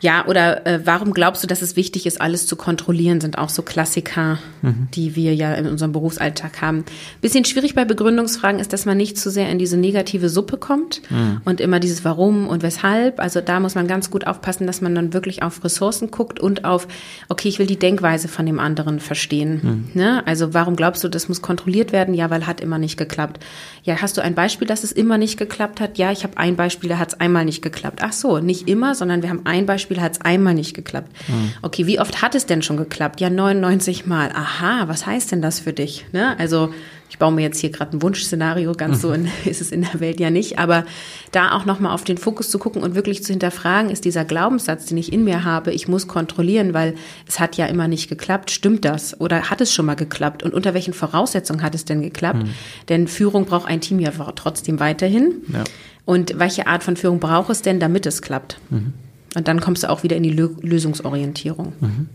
Ja, 0.00 0.26
oder 0.26 0.66
äh, 0.66 0.80
warum 0.84 1.14
glaubst 1.14 1.42
du, 1.42 1.46
dass 1.46 1.62
es 1.62 1.76
wichtig 1.76 2.04
ist, 2.04 2.20
alles 2.20 2.46
zu 2.46 2.56
kontrollieren, 2.56 3.22
sind 3.22 3.38
auch 3.38 3.48
so 3.48 3.62
Klassiker, 3.62 4.38
mhm. 4.60 4.88
die 4.92 5.16
wir 5.16 5.34
ja 5.34 5.54
in 5.54 5.66
unserem 5.66 5.92
Berufsalltag 5.92 6.60
haben. 6.60 6.84
Bisschen 7.22 7.46
schwierig 7.46 7.74
bei 7.74 7.86
Begründungsfragen 7.86 8.60
ist, 8.60 8.74
dass 8.74 8.84
man 8.84 8.98
nicht 8.98 9.16
zu 9.16 9.30
sehr 9.30 9.48
in 9.48 9.58
diese 9.58 9.78
negative 9.78 10.28
Suppe 10.28 10.58
kommt 10.58 11.00
mhm. 11.10 11.40
und 11.46 11.60
immer 11.60 11.80
dieses 11.80 12.04
Warum 12.04 12.48
und 12.48 12.62
Weshalb. 12.62 13.18
Also 13.18 13.40
da 13.40 13.60
muss 13.60 13.76
man 13.76 13.86
ganz 13.86 14.10
gut 14.10 14.26
aufpassen, 14.26 14.66
dass 14.66 14.82
man 14.82 14.94
dann 14.94 15.14
wirklich 15.14 15.42
auf 15.42 15.64
Ressourcen 15.64 16.10
guckt 16.10 16.38
und 16.38 16.66
auf, 16.66 16.86
okay, 17.30 17.48
ich 17.48 17.58
will 17.58 17.66
die 17.66 17.78
Denkweise 17.78 18.28
von 18.28 18.44
dem 18.44 18.60
anderen 18.60 19.00
verstehen. 19.00 19.60
Mhm. 19.94 20.00
Ne? 20.00 20.26
Also 20.26 20.52
warum 20.52 20.76
glaubst 20.76 21.02
du, 21.02 21.08
das 21.08 21.28
muss 21.28 21.40
kontrolliert 21.40 21.92
werden? 21.92 22.12
Ja, 22.12 22.28
weil 22.28 22.46
hat 22.46 22.60
immer 22.60 22.78
nicht 22.78 22.98
geklappt. 22.98 23.42
Ja, 23.84 24.02
hast 24.02 24.18
du 24.18 24.22
ein 24.22 24.34
Beispiel, 24.34 24.68
dass 24.68 24.84
es 24.84 24.92
immer 24.92 25.16
nicht 25.16 25.38
geklappt 25.38 25.80
hat? 25.80 25.96
Ja, 25.96 26.12
ich 26.12 26.24
habe 26.24 26.36
ein 26.36 26.56
Beispiel, 26.56 26.90
da 26.90 26.98
hat 26.98 27.08
es 27.08 27.20
einmal 27.20 27.46
nicht 27.46 27.62
geklappt. 27.62 28.00
Ach 28.02 28.12
so, 28.12 28.38
nicht 28.38 28.68
immer, 28.68 28.94
sondern 28.94 29.22
wir 29.22 29.30
haben 29.30 29.42
ein 29.44 29.64
Beispiel, 29.64 29.83
Beispiel 29.84 30.02
hat 30.02 30.12
es 30.12 30.20
einmal 30.22 30.54
nicht 30.54 30.74
geklappt. 30.74 31.12
Mhm. 31.28 31.52
Okay, 31.62 31.86
wie 31.86 32.00
oft 32.00 32.22
hat 32.22 32.34
es 32.34 32.46
denn 32.46 32.62
schon 32.62 32.76
geklappt? 32.76 33.20
Ja, 33.20 33.28
99 33.28 34.06
Mal. 34.06 34.30
Aha, 34.32 34.88
was 34.88 35.04
heißt 35.04 35.32
denn 35.32 35.42
das 35.42 35.60
für 35.60 35.72
dich? 35.72 36.06
Ne? 36.12 36.38
Also 36.38 36.72
ich 37.10 37.18
baue 37.18 37.32
mir 37.32 37.42
jetzt 37.42 37.58
hier 37.58 37.70
gerade 37.70 37.96
ein 37.96 38.02
Wunschszenario, 38.02 38.72
ganz 38.72 39.02
so 39.02 39.12
in, 39.12 39.28
ist 39.44 39.60
es 39.60 39.70
in 39.72 39.82
der 39.82 40.00
Welt 40.00 40.20
ja 40.20 40.30
nicht, 40.30 40.58
aber 40.58 40.84
da 41.32 41.52
auch 41.52 41.66
nochmal 41.66 41.92
auf 41.92 42.02
den 42.02 42.16
Fokus 42.16 42.48
zu 42.48 42.58
gucken 42.58 42.82
und 42.82 42.94
wirklich 42.94 43.22
zu 43.22 43.32
hinterfragen, 43.32 43.90
ist 43.90 44.04
dieser 44.04 44.24
Glaubenssatz, 44.24 44.86
den 44.86 44.96
ich 44.96 45.12
in 45.12 45.24
mir 45.24 45.44
habe, 45.44 45.72
ich 45.72 45.86
muss 45.86 46.08
kontrollieren, 46.08 46.72
weil 46.72 46.94
es 47.28 47.38
hat 47.38 47.56
ja 47.56 47.66
immer 47.66 47.88
nicht 47.88 48.08
geklappt, 48.08 48.50
stimmt 48.50 48.84
das? 48.84 49.20
Oder 49.20 49.50
hat 49.50 49.60
es 49.60 49.72
schon 49.72 49.86
mal 49.86 49.96
geklappt? 49.96 50.42
Und 50.42 50.54
unter 50.54 50.72
welchen 50.72 50.94
Voraussetzungen 50.94 51.62
hat 51.62 51.74
es 51.74 51.84
denn 51.84 52.00
geklappt? 52.00 52.44
Mhm. 52.44 52.54
Denn 52.88 53.06
Führung 53.06 53.44
braucht 53.44 53.68
ein 53.68 53.80
Team 53.80 54.00
ja 54.00 54.10
trotzdem 54.10 54.80
weiterhin. 54.80 55.42
Ja. 55.52 55.64
Und 56.06 56.38
welche 56.38 56.66
Art 56.66 56.82
von 56.82 56.96
Führung 56.96 57.20
braucht 57.20 57.50
es 57.50 57.62
denn, 57.62 57.80
damit 57.80 58.06
es 58.06 58.22
klappt? 58.22 58.58
Mhm. 58.70 58.94
Und 59.34 59.48
dann 59.48 59.60
kommst 59.60 59.82
du 59.82 59.90
auch 59.90 60.02
wieder 60.02 60.16
in 60.16 60.22
die 60.22 60.30
Lösungsorientierung. 60.30 61.72
Mhm. 61.80 62.08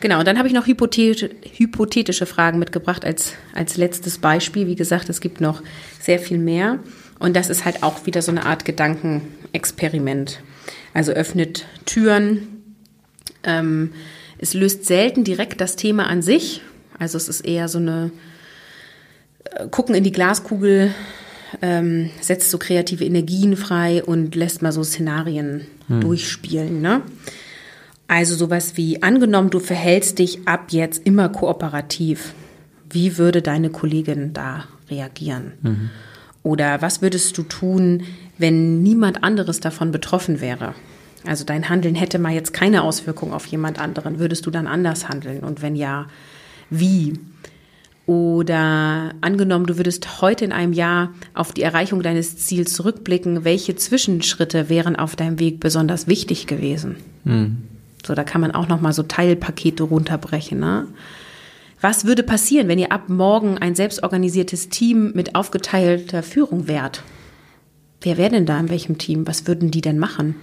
Genau, 0.00 0.20
und 0.20 0.28
dann 0.28 0.38
habe 0.38 0.46
ich 0.46 0.54
noch 0.54 0.66
hypothetische 0.66 2.26
Fragen 2.26 2.60
mitgebracht 2.60 3.04
als, 3.04 3.32
als 3.52 3.76
letztes 3.76 4.18
Beispiel. 4.18 4.68
Wie 4.68 4.76
gesagt, 4.76 5.08
es 5.08 5.20
gibt 5.20 5.40
noch 5.40 5.60
sehr 6.00 6.20
viel 6.20 6.38
mehr. 6.38 6.78
Und 7.18 7.34
das 7.34 7.50
ist 7.50 7.64
halt 7.64 7.82
auch 7.82 8.06
wieder 8.06 8.22
so 8.22 8.30
eine 8.30 8.46
Art 8.46 8.64
Gedankenexperiment. 8.64 10.40
Also 10.94 11.12
öffnet 11.12 11.66
Türen. 11.84 12.76
Ähm, 13.42 13.92
es 14.38 14.54
löst 14.54 14.84
selten 14.84 15.24
direkt 15.24 15.60
das 15.60 15.74
Thema 15.74 16.06
an 16.06 16.22
sich. 16.22 16.62
Also 16.98 17.16
es 17.16 17.28
ist 17.28 17.40
eher 17.40 17.66
so 17.66 17.78
eine 17.78 18.12
äh, 19.44 19.66
Gucken 19.68 19.96
in 19.96 20.04
die 20.04 20.12
Glaskugel, 20.12 20.94
ähm, 21.62 22.10
setzt 22.20 22.50
so 22.50 22.58
kreative 22.58 23.04
Energien 23.04 23.56
frei 23.56 24.02
und 24.04 24.34
lässt 24.34 24.62
mal 24.62 24.72
so 24.72 24.82
Szenarien 24.84 25.66
hm. 25.88 26.00
durchspielen. 26.00 26.80
Ne? 26.80 27.02
Also 28.08 28.34
sowas 28.34 28.76
wie, 28.76 29.02
angenommen, 29.02 29.50
du 29.50 29.60
verhältst 29.60 30.18
dich 30.18 30.46
ab 30.46 30.68
jetzt 30.70 31.06
immer 31.06 31.28
kooperativ. 31.28 32.32
Wie 32.90 33.18
würde 33.18 33.42
deine 33.42 33.68
Kollegin 33.68 34.32
da 34.32 34.64
reagieren? 34.88 35.52
Mhm. 35.60 35.90
Oder 36.42 36.80
was 36.80 37.02
würdest 37.02 37.36
du 37.36 37.42
tun, 37.42 38.04
wenn 38.38 38.82
niemand 38.82 39.22
anderes 39.22 39.60
davon 39.60 39.92
betroffen 39.92 40.40
wäre? 40.40 40.74
Also 41.26 41.44
dein 41.44 41.68
Handeln 41.68 41.94
hätte 41.94 42.18
mal 42.18 42.32
jetzt 42.32 42.54
keine 42.54 42.82
Auswirkung 42.82 43.34
auf 43.34 43.44
jemand 43.46 43.78
anderen. 43.78 44.18
Würdest 44.18 44.46
du 44.46 44.50
dann 44.50 44.66
anders 44.66 45.10
handeln? 45.10 45.40
Und 45.40 45.60
wenn 45.60 45.76
ja, 45.76 46.06
wie? 46.70 47.14
Oder 48.08 49.12
angenommen, 49.20 49.66
du 49.66 49.76
würdest 49.76 50.22
heute 50.22 50.42
in 50.46 50.50
einem 50.50 50.72
Jahr 50.72 51.12
auf 51.34 51.52
die 51.52 51.60
Erreichung 51.60 52.02
deines 52.02 52.38
Ziels 52.38 52.72
zurückblicken, 52.72 53.44
welche 53.44 53.76
Zwischenschritte 53.76 54.70
wären 54.70 54.96
auf 54.96 55.14
deinem 55.14 55.38
Weg 55.38 55.60
besonders 55.60 56.06
wichtig 56.06 56.46
gewesen? 56.46 56.96
Mhm. 57.24 57.58
So, 58.02 58.14
da 58.14 58.24
kann 58.24 58.40
man 58.40 58.52
auch 58.52 58.66
noch 58.66 58.80
mal 58.80 58.94
so 58.94 59.02
Teilpakete 59.02 59.82
runterbrechen. 59.82 60.58
Ne? 60.58 60.86
Was 61.82 62.06
würde 62.06 62.22
passieren, 62.22 62.66
wenn 62.68 62.78
ihr 62.78 62.92
ab 62.92 63.10
morgen 63.10 63.58
ein 63.58 63.74
selbstorganisiertes 63.74 64.70
Team 64.70 65.12
mit 65.12 65.34
aufgeteilter 65.34 66.22
Führung 66.22 66.66
wärt? 66.66 67.02
Wer 68.00 68.16
wäre 68.16 68.30
denn 68.30 68.46
da 68.46 68.58
in 68.58 68.70
welchem 68.70 68.96
Team? 68.96 69.26
Was 69.26 69.46
würden 69.46 69.70
die 69.70 69.82
denn 69.82 69.98
machen? 69.98 70.36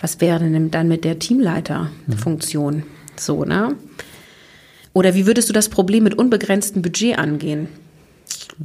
Was 0.00 0.20
wäre 0.20 0.40
denn 0.40 0.72
dann 0.72 0.88
mit 0.88 1.04
der 1.04 1.20
Teamleiterfunktion? 1.20 2.78
Mhm. 2.78 2.84
So, 3.14 3.44
ne? 3.44 3.76
Oder 4.92 5.14
wie 5.14 5.26
würdest 5.26 5.48
du 5.48 5.52
das 5.52 5.68
Problem 5.68 6.04
mit 6.04 6.14
unbegrenztem 6.14 6.82
Budget 6.82 7.18
angehen? 7.18 7.68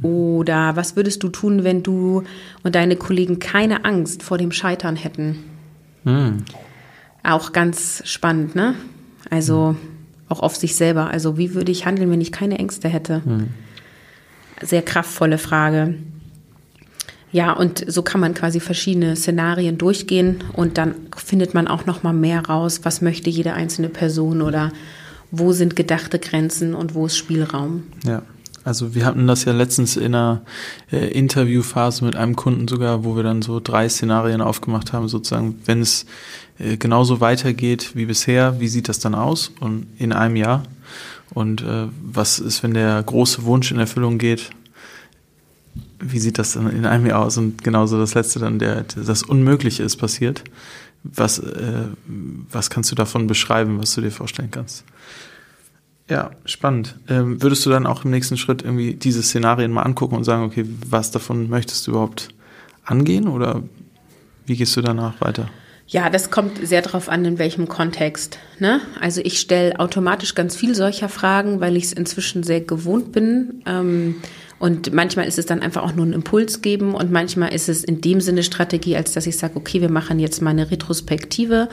Oder 0.02 0.76
was 0.76 0.96
würdest 0.96 1.22
du 1.22 1.28
tun, 1.28 1.64
wenn 1.64 1.82
du 1.82 2.24
und 2.62 2.74
deine 2.74 2.96
Kollegen 2.96 3.38
keine 3.38 3.84
Angst 3.84 4.22
vor 4.22 4.38
dem 4.38 4.52
Scheitern 4.52 4.96
hätten? 4.96 5.38
Hm. 6.04 6.44
Auch 7.22 7.52
ganz 7.52 8.02
spannend, 8.04 8.54
ne? 8.54 8.74
Also 9.30 9.70
hm. 9.70 9.76
auch 10.28 10.40
auf 10.40 10.56
sich 10.56 10.76
selber. 10.76 11.10
Also 11.10 11.38
wie 11.38 11.54
würde 11.54 11.72
ich 11.72 11.86
handeln, 11.86 12.10
wenn 12.10 12.20
ich 12.20 12.32
keine 12.32 12.58
Ängste 12.58 12.88
hätte? 12.88 13.24
Hm. 13.24 13.48
Sehr 14.62 14.82
kraftvolle 14.82 15.38
Frage. 15.38 15.94
Ja, 17.32 17.52
und 17.52 17.84
so 17.86 18.02
kann 18.02 18.20
man 18.20 18.34
quasi 18.34 18.60
verschiedene 18.60 19.16
Szenarien 19.16 19.78
durchgehen 19.78 20.44
und 20.54 20.78
dann 20.78 20.94
findet 21.16 21.54
man 21.54 21.68
auch 21.68 21.84
noch 21.84 22.02
mal 22.02 22.12
mehr 22.12 22.46
raus, 22.46 22.80
was 22.84 23.02
möchte 23.02 23.28
jede 23.28 23.52
einzelne 23.52 23.88
Person 23.88 24.40
oder 24.40 24.72
wo 25.38 25.52
sind 25.52 25.76
gedachte 25.76 26.18
Grenzen 26.18 26.74
und 26.74 26.94
wo 26.94 27.06
ist 27.06 27.16
Spielraum. 27.16 27.84
Ja. 28.04 28.22
Also 28.66 28.96
wir 28.96 29.04
hatten 29.04 29.28
das 29.28 29.44
ja 29.44 29.52
letztens 29.52 29.96
in 29.96 30.16
einer 30.16 30.42
äh, 30.90 31.06
Interviewphase 31.12 32.04
mit 32.04 32.16
einem 32.16 32.34
Kunden 32.34 32.66
sogar, 32.66 33.04
wo 33.04 33.14
wir 33.14 33.22
dann 33.22 33.40
so 33.40 33.60
drei 33.60 33.88
Szenarien 33.88 34.40
aufgemacht 34.40 34.92
haben, 34.92 35.06
sozusagen, 35.06 35.60
wenn 35.66 35.80
es 35.80 36.04
äh, 36.58 36.76
genauso 36.76 37.20
weitergeht 37.20 37.92
wie 37.94 38.06
bisher, 38.06 38.58
wie 38.58 38.66
sieht 38.66 38.88
das 38.88 38.98
dann 38.98 39.14
aus 39.14 39.52
und 39.60 39.86
in 39.98 40.12
einem 40.12 40.34
Jahr? 40.34 40.64
Und 41.32 41.62
äh, 41.62 41.86
was 42.02 42.40
ist, 42.40 42.64
wenn 42.64 42.74
der 42.74 43.00
große 43.04 43.44
Wunsch 43.44 43.70
in 43.70 43.78
Erfüllung 43.78 44.18
geht? 44.18 44.50
Wie 46.00 46.18
sieht 46.18 46.38
das 46.38 46.54
dann 46.54 46.68
in 46.68 46.86
einem 46.86 47.06
Jahr 47.06 47.24
aus? 47.24 47.36
Und 47.38 47.62
genauso 47.62 47.98
das 47.98 48.14
letzte 48.14 48.40
dann, 48.40 48.58
der, 48.58 48.82
das 48.82 49.22
Unmögliche 49.22 49.84
ist 49.84 49.96
passiert. 49.96 50.42
Was, 51.02 51.38
äh, 51.38 51.88
was 52.50 52.70
kannst 52.70 52.90
du 52.90 52.96
davon 52.96 53.26
beschreiben, 53.26 53.78
was 53.78 53.94
du 53.94 54.00
dir 54.00 54.10
vorstellen 54.10 54.50
kannst? 54.50 54.84
Ja, 56.08 56.30
spannend. 56.44 56.96
Ähm, 57.08 57.42
würdest 57.42 57.66
du 57.66 57.70
dann 57.70 57.86
auch 57.86 58.04
im 58.04 58.10
nächsten 58.10 58.36
Schritt 58.36 58.62
irgendwie 58.62 58.94
diese 58.94 59.22
Szenarien 59.22 59.72
mal 59.72 59.82
angucken 59.82 60.16
und 60.16 60.24
sagen, 60.24 60.44
okay, 60.44 60.64
was 60.88 61.10
davon 61.10 61.48
möchtest 61.48 61.86
du 61.86 61.92
überhaupt 61.92 62.28
angehen 62.84 63.28
oder 63.28 63.62
wie 64.46 64.56
gehst 64.56 64.76
du 64.76 64.82
danach 64.82 65.20
weiter? 65.20 65.48
Ja, 65.88 66.10
das 66.10 66.30
kommt 66.30 66.66
sehr 66.66 66.82
darauf 66.82 67.08
an, 67.08 67.24
in 67.24 67.38
welchem 67.38 67.68
Kontext. 67.68 68.38
Ne? 68.58 68.80
Also 69.00 69.20
ich 69.22 69.38
stelle 69.38 69.78
automatisch 69.78 70.34
ganz 70.34 70.56
viel 70.56 70.74
solcher 70.74 71.08
Fragen, 71.08 71.60
weil 71.60 71.76
ich 71.76 71.84
es 71.84 71.92
inzwischen 71.92 72.42
sehr 72.42 72.60
gewohnt 72.60 73.12
bin. 73.12 73.62
Ähm, 73.66 74.16
und 74.58 74.92
manchmal 74.92 75.26
ist 75.26 75.38
es 75.38 75.46
dann 75.46 75.60
einfach 75.60 75.82
auch 75.82 75.94
nur 75.94 76.06
ein 76.06 76.12
Impuls 76.12 76.62
geben 76.62 76.94
und 76.94 77.12
manchmal 77.12 77.52
ist 77.52 77.68
es 77.68 77.84
in 77.84 78.00
dem 78.00 78.20
Sinne 78.20 78.42
Strategie, 78.42 78.96
als 78.96 79.12
dass 79.12 79.26
ich 79.26 79.36
sage, 79.36 79.56
okay, 79.56 79.80
wir 79.80 79.90
machen 79.90 80.18
jetzt 80.18 80.40
mal 80.40 80.50
eine 80.50 80.70
Retrospektive 80.70 81.68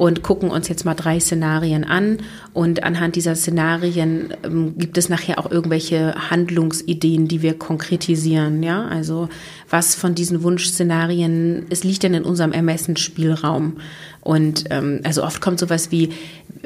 und 0.00 0.22
gucken 0.22 0.50
uns 0.50 0.68
jetzt 0.68 0.86
mal 0.86 0.94
drei 0.94 1.20
Szenarien 1.20 1.84
an. 1.84 2.18
Und 2.54 2.84
anhand 2.84 3.16
dieser 3.16 3.34
Szenarien 3.34 4.32
ähm, 4.44 4.78
gibt 4.78 4.96
es 4.96 5.10
nachher 5.10 5.38
auch 5.38 5.50
irgendwelche 5.50 6.14
Handlungsideen, 6.30 7.28
die 7.28 7.42
wir 7.42 7.58
konkretisieren. 7.58 8.62
Ja, 8.62 8.86
also 8.86 9.28
was 9.68 9.94
von 9.94 10.14
diesen 10.14 10.42
Wunschszenarien, 10.42 11.66
es 11.68 11.84
liegt 11.84 12.02
denn 12.02 12.14
in 12.14 12.24
unserem 12.24 12.52
Ermessensspielraum. 12.52 13.76
Und 14.22 14.64
ähm, 14.70 15.00
also 15.04 15.22
oft 15.22 15.42
kommt 15.42 15.58
sowas 15.58 15.90
wie, 15.90 16.10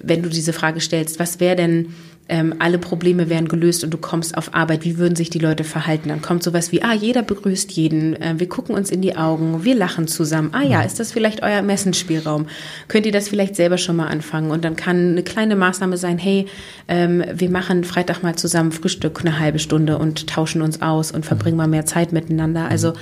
wenn 0.01 0.23
du 0.23 0.29
diese 0.29 0.53
Frage 0.53 0.81
stellst, 0.81 1.19
was 1.19 1.41
wäre 1.41 1.57
denn 1.57 1.89
ähm, 2.29 2.55
alle 2.59 2.79
Probleme 2.79 3.29
wären 3.29 3.49
gelöst 3.49 3.85
und 3.85 3.93
du 3.93 3.99
kommst 3.99 4.37
auf 4.39 4.55
Arbeit, 4.55 4.85
wie 4.85 4.97
würden 4.97 5.15
sich 5.15 5.29
die 5.29 5.39
Leute 5.39 5.63
verhalten? 5.63 6.09
Dann 6.09 6.23
kommt 6.23 6.43
sowas 6.43 6.73
wie, 6.73 6.83
ah, 6.83 6.95
jeder 6.95 7.23
begrüßt 7.23 7.71
jeden, 7.73 8.17
äh, 8.17 8.35
wir 8.39 8.49
gucken 8.49 8.75
uns 8.75 8.91
in 8.91 9.03
die 9.03 9.17
Augen, 9.17 9.65
wir 9.65 9.75
lachen 9.75 10.09
zusammen. 10.09 10.51
Ah 10.53 10.63
ja, 10.63 10.81
ist 10.83 10.99
das 10.99 11.13
vielleicht 11.13 11.43
euer 11.43 11.61
Messenspielraum? 11.61 12.47
Könnt 12.89 13.05
ihr 13.05 13.13
das 13.13 13.29
vielleicht 13.29 13.57
selber 13.57 13.77
schon 13.77 13.97
mal 13.97 14.07
anfangen? 14.07 14.51
Und 14.51 14.65
dann 14.65 14.75
kann 14.75 15.11
eine 15.11 15.23
kleine 15.23 15.55
Maßnahme 15.55 15.99
sein, 15.99 16.17
hey, 16.17 16.47
ähm, 16.89 17.23
wir 17.35 17.51
machen 17.51 17.85
Freitag 17.85 18.23
mal 18.23 18.37
zusammen 18.37 18.73
Frühstück 18.73 19.21
eine 19.21 19.39
halbe 19.39 19.59
Stunde 19.59 19.99
und 19.99 20.27
tauschen 20.27 20.63
uns 20.63 20.81
aus 20.81 21.13
und 21.13 21.27
verbringen 21.27 21.59
mal 21.59 21.69
mehr 21.69 21.85
Zeit 21.85 22.13
miteinander. 22.13 22.69
Also 22.69 22.95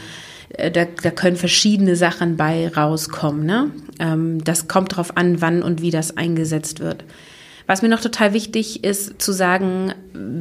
äh, 0.50 0.72
da, 0.72 0.84
da 1.00 1.12
können 1.12 1.36
verschiedene 1.36 1.94
Sachen 1.94 2.36
bei 2.36 2.68
rauskommen. 2.68 3.46
Ne? 3.46 3.70
Ähm, 4.00 4.42
das 4.42 4.66
kommt 4.66 4.92
darauf 4.92 5.16
an, 5.16 5.40
wann 5.40 5.62
und 5.62 5.80
wie 5.80 5.92
das 5.92 6.16
eingesetzt 6.16 6.80
wird. 6.80 7.04
Was 7.66 7.82
mir 7.82 7.88
noch 7.88 8.00
total 8.00 8.32
wichtig 8.32 8.84
ist 8.84 9.20
zu 9.20 9.32
sagen, 9.32 9.94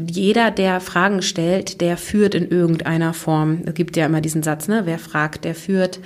jeder, 0.10 0.52
der 0.52 0.80
Fragen 0.80 1.22
stellt, 1.22 1.82
der 1.82 1.98
führt 1.98 2.36
in 2.36 2.50
irgendeiner 2.50 3.14
Form. 3.14 3.62
Es 3.66 3.74
gibt 3.74 3.96
ja 3.96 4.06
immer 4.06 4.22
diesen 4.22 4.44
Satz, 4.44 4.68
ne? 4.68 4.82
Wer 4.86 5.00
fragt, 5.00 5.46
der 5.46 5.56
führt, 5.56 6.00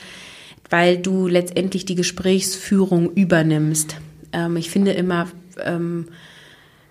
weil 0.70 0.98
du 0.98 1.28
letztendlich 1.28 1.86
die 1.86 1.96
Gesprächsführung 1.96 3.12
übernimmst. 3.14 3.98
Ähm, 4.34 4.58
ich 4.58 4.70
finde 4.70 4.92
immer, 4.92 5.28
ähm, 5.64 6.08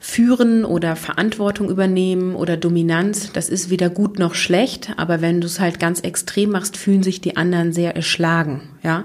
führen 0.05 0.67
oder 0.67 0.97
Verantwortung 0.97 1.71
übernehmen 1.71 2.35
oder 2.35 2.59
Dominanz, 2.59 3.33
das 3.33 3.49
ist 3.49 3.71
weder 3.71 3.89
gut 3.89 4.19
noch 4.19 4.35
schlecht, 4.35 4.93
aber 4.99 5.23
wenn 5.23 5.41
du 5.41 5.47
es 5.47 5.61
halt 5.61 5.81
ganz 5.81 6.01
extrem 6.01 6.51
machst, 6.51 6.77
fühlen 6.77 7.03
sich 7.03 7.23
die 7.23 7.39
anderen 7.39 7.73
sehr 7.73 7.97
erschlagen, 7.97 8.61
ja. 8.83 9.05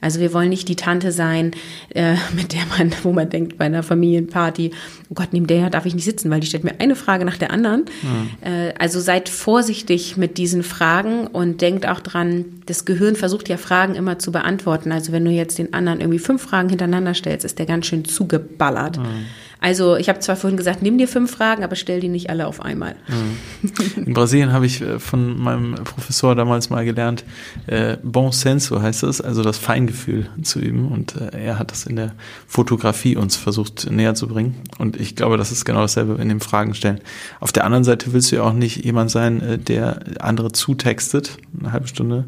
Also 0.00 0.20
wir 0.20 0.32
wollen 0.32 0.48
nicht 0.48 0.68
die 0.68 0.76
Tante 0.76 1.12
sein, 1.12 1.52
äh, 1.94 2.14
mit 2.34 2.52
der 2.52 2.62
man, 2.76 2.92
wo 3.02 3.12
man 3.12 3.28
denkt 3.28 3.58
bei 3.58 3.66
einer 3.66 3.82
Familienparty, 3.82 4.72
oh 5.10 5.14
Gott, 5.14 5.28
neben 5.32 5.46
der 5.46 5.70
darf 5.70 5.86
ich 5.86 5.94
nicht 5.94 6.04
sitzen, 6.04 6.30
weil 6.30 6.40
die 6.40 6.46
stellt 6.46 6.64
mir 6.64 6.78
eine 6.78 6.96
Frage 6.96 7.24
nach 7.24 7.36
der 7.36 7.50
anderen. 7.50 7.84
Mhm. 8.02 8.30
Äh, 8.40 8.74
also 8.78 9.00
seid 9.00 9.28
vorsichtig 9.28 10.16
mit 10.16 10.38
diesen 10.38 10.62
Fragen 10.62 11.26
und 11.26 11.60
denkt 11.60 11.86
auch 11.86 12.00
dran, 12.00 12.44
das 12.66 12.84
Gehirn 12.84 13.16
versucht 13.16 13.48
ja 13.48 13.56
Fragen 13.56 13.94
immer 13.94 14.18
zu 14.18 14.32
beantworten. 14.32 14.92
Also 14.92 15.12
wenn 15.12 15.24
du 15.24 15.30
jetzt 15.30 15.58
den 15.58 15.74
anderen 15.74 16.00
irgendwie 16.00 16.18
fünf 16.18 16.42
Fragen 16.42 16.68
hintereinander 16.68 17.14
stellst, 17.14 17.44
ist 17.44 17.58
der 17.58 17.66
ganz 17.66 17.86
schön 17.86 18.04
zugeballert. 18.04 18.98
Mhm. 18.98 19.26
Also 19.60 19.96
ich 19.96 20.08
habe 20.08 20.20
zwar 20.20 20.36
vorhin 20.36 20.56
gesagt, 20.56 20.82
nimm 20.82 20.96
dir 20.96 21.06
fünf 21.06 21.30
Fragen, 21.30 21.62
aber 21.64 21.76
stell 21.76 22.00
die 22.00 22.08
nicht 22.08 22.30
alle 22.30 22.46
auf 22.46 22.62
einmal. 22.62 22.96
Mhm. 23.08 24.06
In 24.06 24.14
Brasilien 24.14 24.52
habe 24.52 24.66
ich 24.66 24.80
äh, 24.80 24.98
von 24.98 25.38
meinem 25.38 25.74
Professor 25.84 26.34
damals 26.34 26.70
mal 26.70 26.84
gelernt, 26.84 27.24
äh, 27.66 27.98
Bon 28.02 28.32
Senso 28.32 28.80
heißt 28.80 29.02
es, 29.02 29.20
also 29.20 29.42
das 29.42 29.58
Feingefühl 29.58 30.28
zu 30.42 30.60
üben. 30.60 30.88
Und 30.88 31.16
äh, 31.16 31.38
er 31.38 31.58
hat 31.58 31.70
das 31.70 31.84
in 31.84 31.96
der 31.96 32.12
Fotografie 32.46 33.16
uns 33.16 33.36
versucht 33.36 33.90
näher 33.90 34.14
zu 34.14 34.28
bringen. 34.28 34.56
Und 34.78 34.98
ich 34.98 35.14
glaube, 35.14 35.36
das 35.36 35.52
ist 35.52 35.64
genau 35.64 35.82
dasselbe 35.82 36.20
in 36.20 36.28
dem 36.28 36.40
Fragen 36.40 36.74
stellen. 36.74 37.00
Auf 37.38 37.52
der 37.52 37.64
anderen 37.64 37.84
Seite 37.84 38.12
willst 38.12 38.32
du 38.32 38.36
ja 38.36 38.42
auch 38.42 38.54
nicht 38.54 38.84
jemand 38.84 39.10
sein, 39.10 39.42
äh, 39.42 39.58
der 39.58 40.00
andere 40.20 40.52
zutextet, 40.52 41.36
eine 41.58 41.72
halbe 41.72 41.86
Stunde 41.86 42.24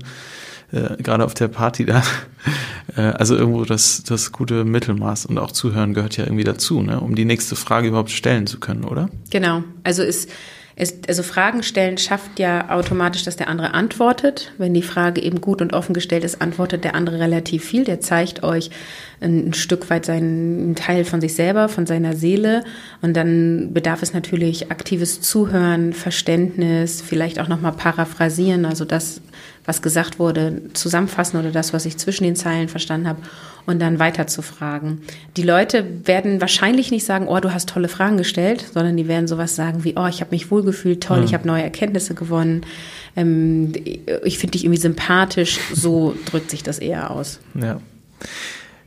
äh, 0.72 1.02
gerade 1.02 1.24
auf 1.24 1.34
der 1.34 1.48
Party 1.48 1.86
da. 1.86 2.02
Äh, 2.96 3.02
also 3.02 3.36
irgendwo 3.36 3.64
das, 3.64 4.02
das 4.02 4.32
gute 4.32 4.64
Mittelmaß 4.64 5.26
und 5.26 5.38
auch 5.38 5.52
zuhören 5.52 5.94
gehört 5.94 6.16
ja 6.16 6.24
irgendwie 6.24 6.42
dazu, 6.42 6.82
ne? 6.82 6.98
um 6.98 7.14
die 7.14 7.24
nächste 7.24 7.54
Frage 7.54 7.86
überhaupt 7.86 8.10
stellen 8.10 8.48
zu 8.48 8.58
können, 8.58 8.82
oder? 8.82 9.08
Genau. 9.30 9.62
Also 9.84 10.02
ist 10.02 10.28
es, 10.74 10.94
also 11.06 11.22
Fragen 11.22 11.62
stellen 11.62 11.98
schafft 11.98 12.38
ja 12.38 12.70
automatisch, 12.70 13.24
dass 13.24 13.36
der 13.36 13.48
andere 13.48 13.74
antwortet. 13.74 14.52
Wenn 14.58 14.74
die 14.74 14.82
Frage 14.82 15.22
eben 15.22 15.40
gut 15.40 15.60
und 15.60 15.74
offen 15.74 15.92
gestellt 15.92 16.24
ist, 16.24 16.40
antwortet 16.40 16.84
der 16.84 16.94
andere 16.94 17.18
relativ 17.18 17.64
viel. 17.64 17.84
Der 17.84 18.00
zeigt 18.00 18.42
euch 18.42 18.70
ein, 19.22 19.48
ein 19.48 19.54
Stück 19.54 19.88
weit 19.90 20.04
seinen 20.04 20.74
Teil 20.74 21.04
von 21.04 21.20
sich 21.20 21.34
selber, 21.34 21.68
von 21.68 21.86
seiner 21.86 22.14
Seele. 22.14 22.64
Und 23.00 23.16
dann 23.16 23.72
bedarf 23.72 24.02
es 24.02 24.12
natürlich 24.12 24.70
aktives 24.70 25.20
Zuhören, 25.20 25.92
Verständnis, 25.92 27.02
vielleicht 27.02 27.38
auch 27.40 27.48
nochmal 27.48 27.72
paraphrasieren, 27.72 28.64
also 28.64 28.84
das, 28.84 29.20
was 29.64 29.82
gesagt 29.82 30.18
wurde, 30.18 30.62
zusammenfassen 30.72 31.38
oder 31.38 31.50
das, 31.50 31.72
was 31.72 31.86
ich 31.86 31.96
zwischen 31.96 32.24
den 32.24 32.36
Zeilen 32.36 32.68
verstanden 32.68 33.08
habe 33.08 33.20
und 33.64 33.80
dann 33.80 33.98
weiter 33.98 34.26
zu 34.26 34.42
fragen. 34.42 35.02
Die 35.36 35.42
Leute 35.42 35.84
werden 36.04 36.40
wahrscheinlich 36.40 36.90
nicht 36.90 37.04
sagen, 37.04 37.28
oh, 37.28 37.38
du 37.38 37.54
hast 37.54 37.68
tolle 37.68 37.88
Fragen 37.88 38.16
gestellt, 38.16 38.64
sondern 38.74 38.96
die 38.96 39.06
werden 39.06 39.28
sowas 39.28 39.54
sagen 39.54 39.84
wie, 39.84 39.94
oh, 39.96 40.06
ich 40.06 40.20
habe 40.20 40.32
mich 40.32 40.50
wohlgefühlt, 40.50 41.02
toll, 41.02 41.18
mhm. 41.18 41.24
ich 41.24 41.34
habe 41.34 41.46
neue 41.46 41.62
Erkenntnisse 41.62 42.14
gewonnen, 42.14 42.62
ähm, 43.14 43.72
ich 44.24 44.38
finde 44.38 44.52
dich 44.52 44.64
irgendwie 44.64 44.80
sympathisch, 44.80 45.60
so 45.72 46.16
drückt 46.26 46.50
sich 46.50 46.62
das 46.62 46.78
eher 46.78 47.10
aus. 47.10 47.38
Ja. 47.54 47.80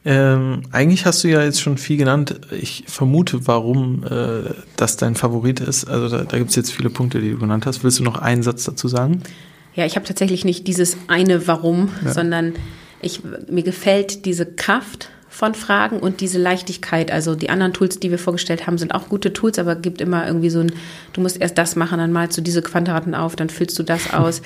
Ähm, 0.07 0.61
eigentlich 0.71 1.07
hast 1.07 1.23
du 1.23 1.27
ja 1.27 1.43
jetzt 1.43 1.59
schon 1.59 1.79
viel 1.79 1.97
genannt. 1.97 2.39
Ich 2.51 2.83
vermute, 2.87 3.47
warum 3.47 4.03
äh, 4.03 4.51
das 4.77 4.97
dein 4.97 5.15
Favorit 5.15 5.59
ist. 5.59 5.85
Also 5.85 6.15
da, 6.15 6.23
da 6.23 6.37
gibt 6.37 6.51
es 6.51 6.55
jetzt 6.55 6.71
viele 6.71 6.91
Punkte, 6.91 7.19
die 7.19 7.31
du 7.31 7.39
genannt 7.39 7.65
hast. 7.65 7.83
Willst 7.83 7.97
du 7.97 8.03
noch 8.03 8.19
einen 8.19 8.43
Satz 8.43 8.65
dazu 8.65 8.87
sagen? 8.87 9.23
Ja, 9.73 9.85
ich 9.85 9.95
habe 9.95 10.05
tatsächlich 10.05 10.45
nicht 10.45 10.67
dieses 10.67 10.95
eine 11.07 11.47
Warum, 11.47 11.89
ja. 12.05 12.13
sondern 12.13 12.53
ich, 13.01 13.21
mir 13.49 13.63
gefällt 13.63 14.25
diese 14.25 14.45
Kraft 14.45 15.09
von 15.27 15.53
Fragen 15.53 15.99
und 15.99 16.21
diese 16.21 16.39
Leichtigkeit. 16.39 17.11
Also 17.11 17.35
die 17.35 17.49
anderen 17.49 17.73
Tools, 17.73 17.99
die 17.99 18.09
wir 18.09 18.19
vorgestellt 18.19 18.67
haben, 18.67 18.77
sind 18.77 18.93
auch 18.93 19.09
gute 19.09 19.33
Tools, 19.33 19.59
aber 19.59 19.75
gibt 19.75 20.01
immer 20.01 20.25
irgendwie 20.25 20.49
so 20.49 20.59
ein, 20.59 20.71
du 21.13 21.21
musst 21.21 21.41
erst 21.41 21.57
das 21.57 21.75
machen, 21.75 21.97
dann 21.97 22.13
malst 22.13 22.37
du 22.37 22.41
diese 22.41 22.61
Quadraten 22.61 23.15
auf, 23.15 23.35
dann 23.35 23.49
füllst 23.49 23.77
du 23.77 23.83
das 23.83 24.13
aus. 24.13 24.41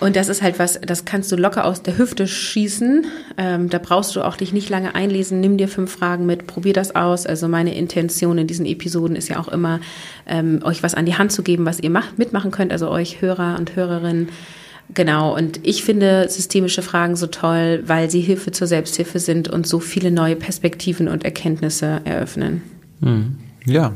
Und 0.00 0.16
das 0.16 0.28
ist 0.28 0.42
halt 0.42 0.58
was, 0.58 0.80
das 0.80 1.04
kannst 1.04 1.32
du 1.32 1.36
locker 1.36 1.64
aus 1.64 1.82
der 1.82 1.98
Hüfte 1.98 2.26
schießen. 2.26 3.06
Ähm, 3.36 3.68
da 3.68 3.78
brauchst 3.78 4.14
du 4.14 4.22
auch 4.22 4.36
dich 4.36 4.52
nicht 4.52 4.68
lange 4.68 4.94
einlesen. 4.94 5.40
Nimm 5.40 5.56
dir 5.56 5.68
fünf 5.68 5.92
Fragen 5.92 6.26
mit, 6.26 6.46
probier 6.46 6.72
das 6.72 6.94
aus. 6.94 7.26
Also 7.26 7.48
meine 7.48 7.74
Intention 7.74 8.38
in 8.38 8.46
diesen 8.46 8.66
Episoden 8.66 9.16
ist 9.16 9.28
ja 9.28 9.38
auch 9.38 9.48
immer, 9.48 9.80
ähm, 10.26 10.60
euch 10.62 10.82
was 10.82 10.94
an 10.94 11.06
die 11.06 11.16
Hand 11.16 11.32
zu 11.32 11.42
geben, 11.42 11.66
was 11.66 11.80
ihr 11.80 11.90
macht, 11.90 12.18
mitmachen 12.18 12.50
könnt. 12.50 12.72
Also 12.72 12.88
euch 12.88 13.20
Hörer 13.20 13.56
und 13.58 13.74
Hörerinnen 13.76 14.28
Genau, 14.94 15.36
und 15.36 15.60
ich 15.64 15.84
finde 15.84 16.28
systemische 16.28 16.80
Fragen 16.82 17.14
so 17.14 17.26
toll, 17.26 17.82
weil 17.86 18.10
sie 18.10 18.20
Hilfe 18.20 18.52
zur 18.52 18.66
Selbsthilfe 18.66 19.18
sind 19.18 19.48
und 19.48 19.66
so 19.66 19.80
viele 19.80 20.10
neue 20.10 20.34
Perspektiven 20.34 21.08
und 21.08 21.24
Erkenntnisse 21.24 22.00
eröffnen. 22.04 22.62
Hm. 23.02 23.36
Ja. 23.66 23.92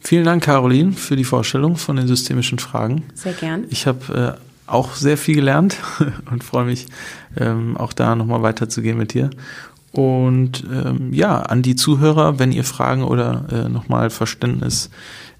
Vielen 0.00 0.24
Dank, 0.24 0.44
Caroline, 0.44 0.92
für 0.92 1.16
die 1.16 1.24
Vorstellung 1.24 1.76
von 1.76 1.96
den 1.96 2.06
systemischen 2.06 2.58
Fragen. 2.58 3.04
Sehr 3.14 3.32
gern. 3.32 3.64
Ich 3.70 3.86
habe 3.86 4.36
äh, 4.38 4.45
auch 4.66 4.94
sehr 4.94 5.16
viel 5.16 5.36
gelernt 5.36 5.76
und 6.30 6.44
freue 6.44 6.64
mich, 6.64 6.86
ähm, 7.36 7.76
auch 7.76 7.92
da 7.92 8.16
nochmal 8.16 8.42
weiterzugehen 8.42 8.98
mit 8.98 9.14
dir. 9.14 9.30
Und 9.92 10.64
ähm, 10.70 11.12
ja, 11.12 11.40
an 11.40 11.62
die 11.62 11.76
Zuhörer, 11.76 12.38
wenn 12.38 12.52
ihr 12.52 12.64
Fragen 12.64 13.02
oder 13.02 13.46
äh, 13.50 13.68
nochmal 13.68 14.10
Verständnis 14.10 14.90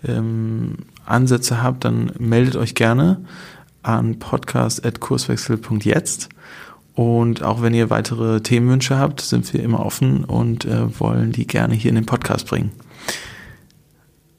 ähm, 0.07 0.77
Ansätze 1.05 1.63
habt, 1.63 1.85
dann 1.85 2.13
meldet 2.19 2.57
euch 2.57 2.75
gerne 2.75 3.21
an 3.83 4.19
podcast.kurswechsel.jetzt. 4.19 6.31
Und 6.95 7.43
auch 7.43 7.61
wenn 7.61 7.75
ihr 7.75 7.91
weitere 7.91 8.41
Themenwünsche 8.41 8.99
habt, 8.99 9.21
sind 9.21 9.53
wir 9.53 9.63
immer 9.63 9.85
offen 9.85 10.25
und 10.25 10.65
äh, 10.65 10.99
wollen 10.99 11.33
die 11.33 11.47
gerne 11.47 11.75
hier 11.75 11.91
in 11.91 11.97
den 11.97 12.07
Podcast 12.07 12.47
bringen. 12.47 12.71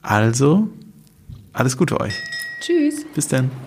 Also, 0.02 0.68
alles 1.54 1.78
Gute 1.78 2.00
euch. 2.00 2.16
Tschüss. 2.62 3.06
Bis 3.14 3.28
dann. 3.28 3.67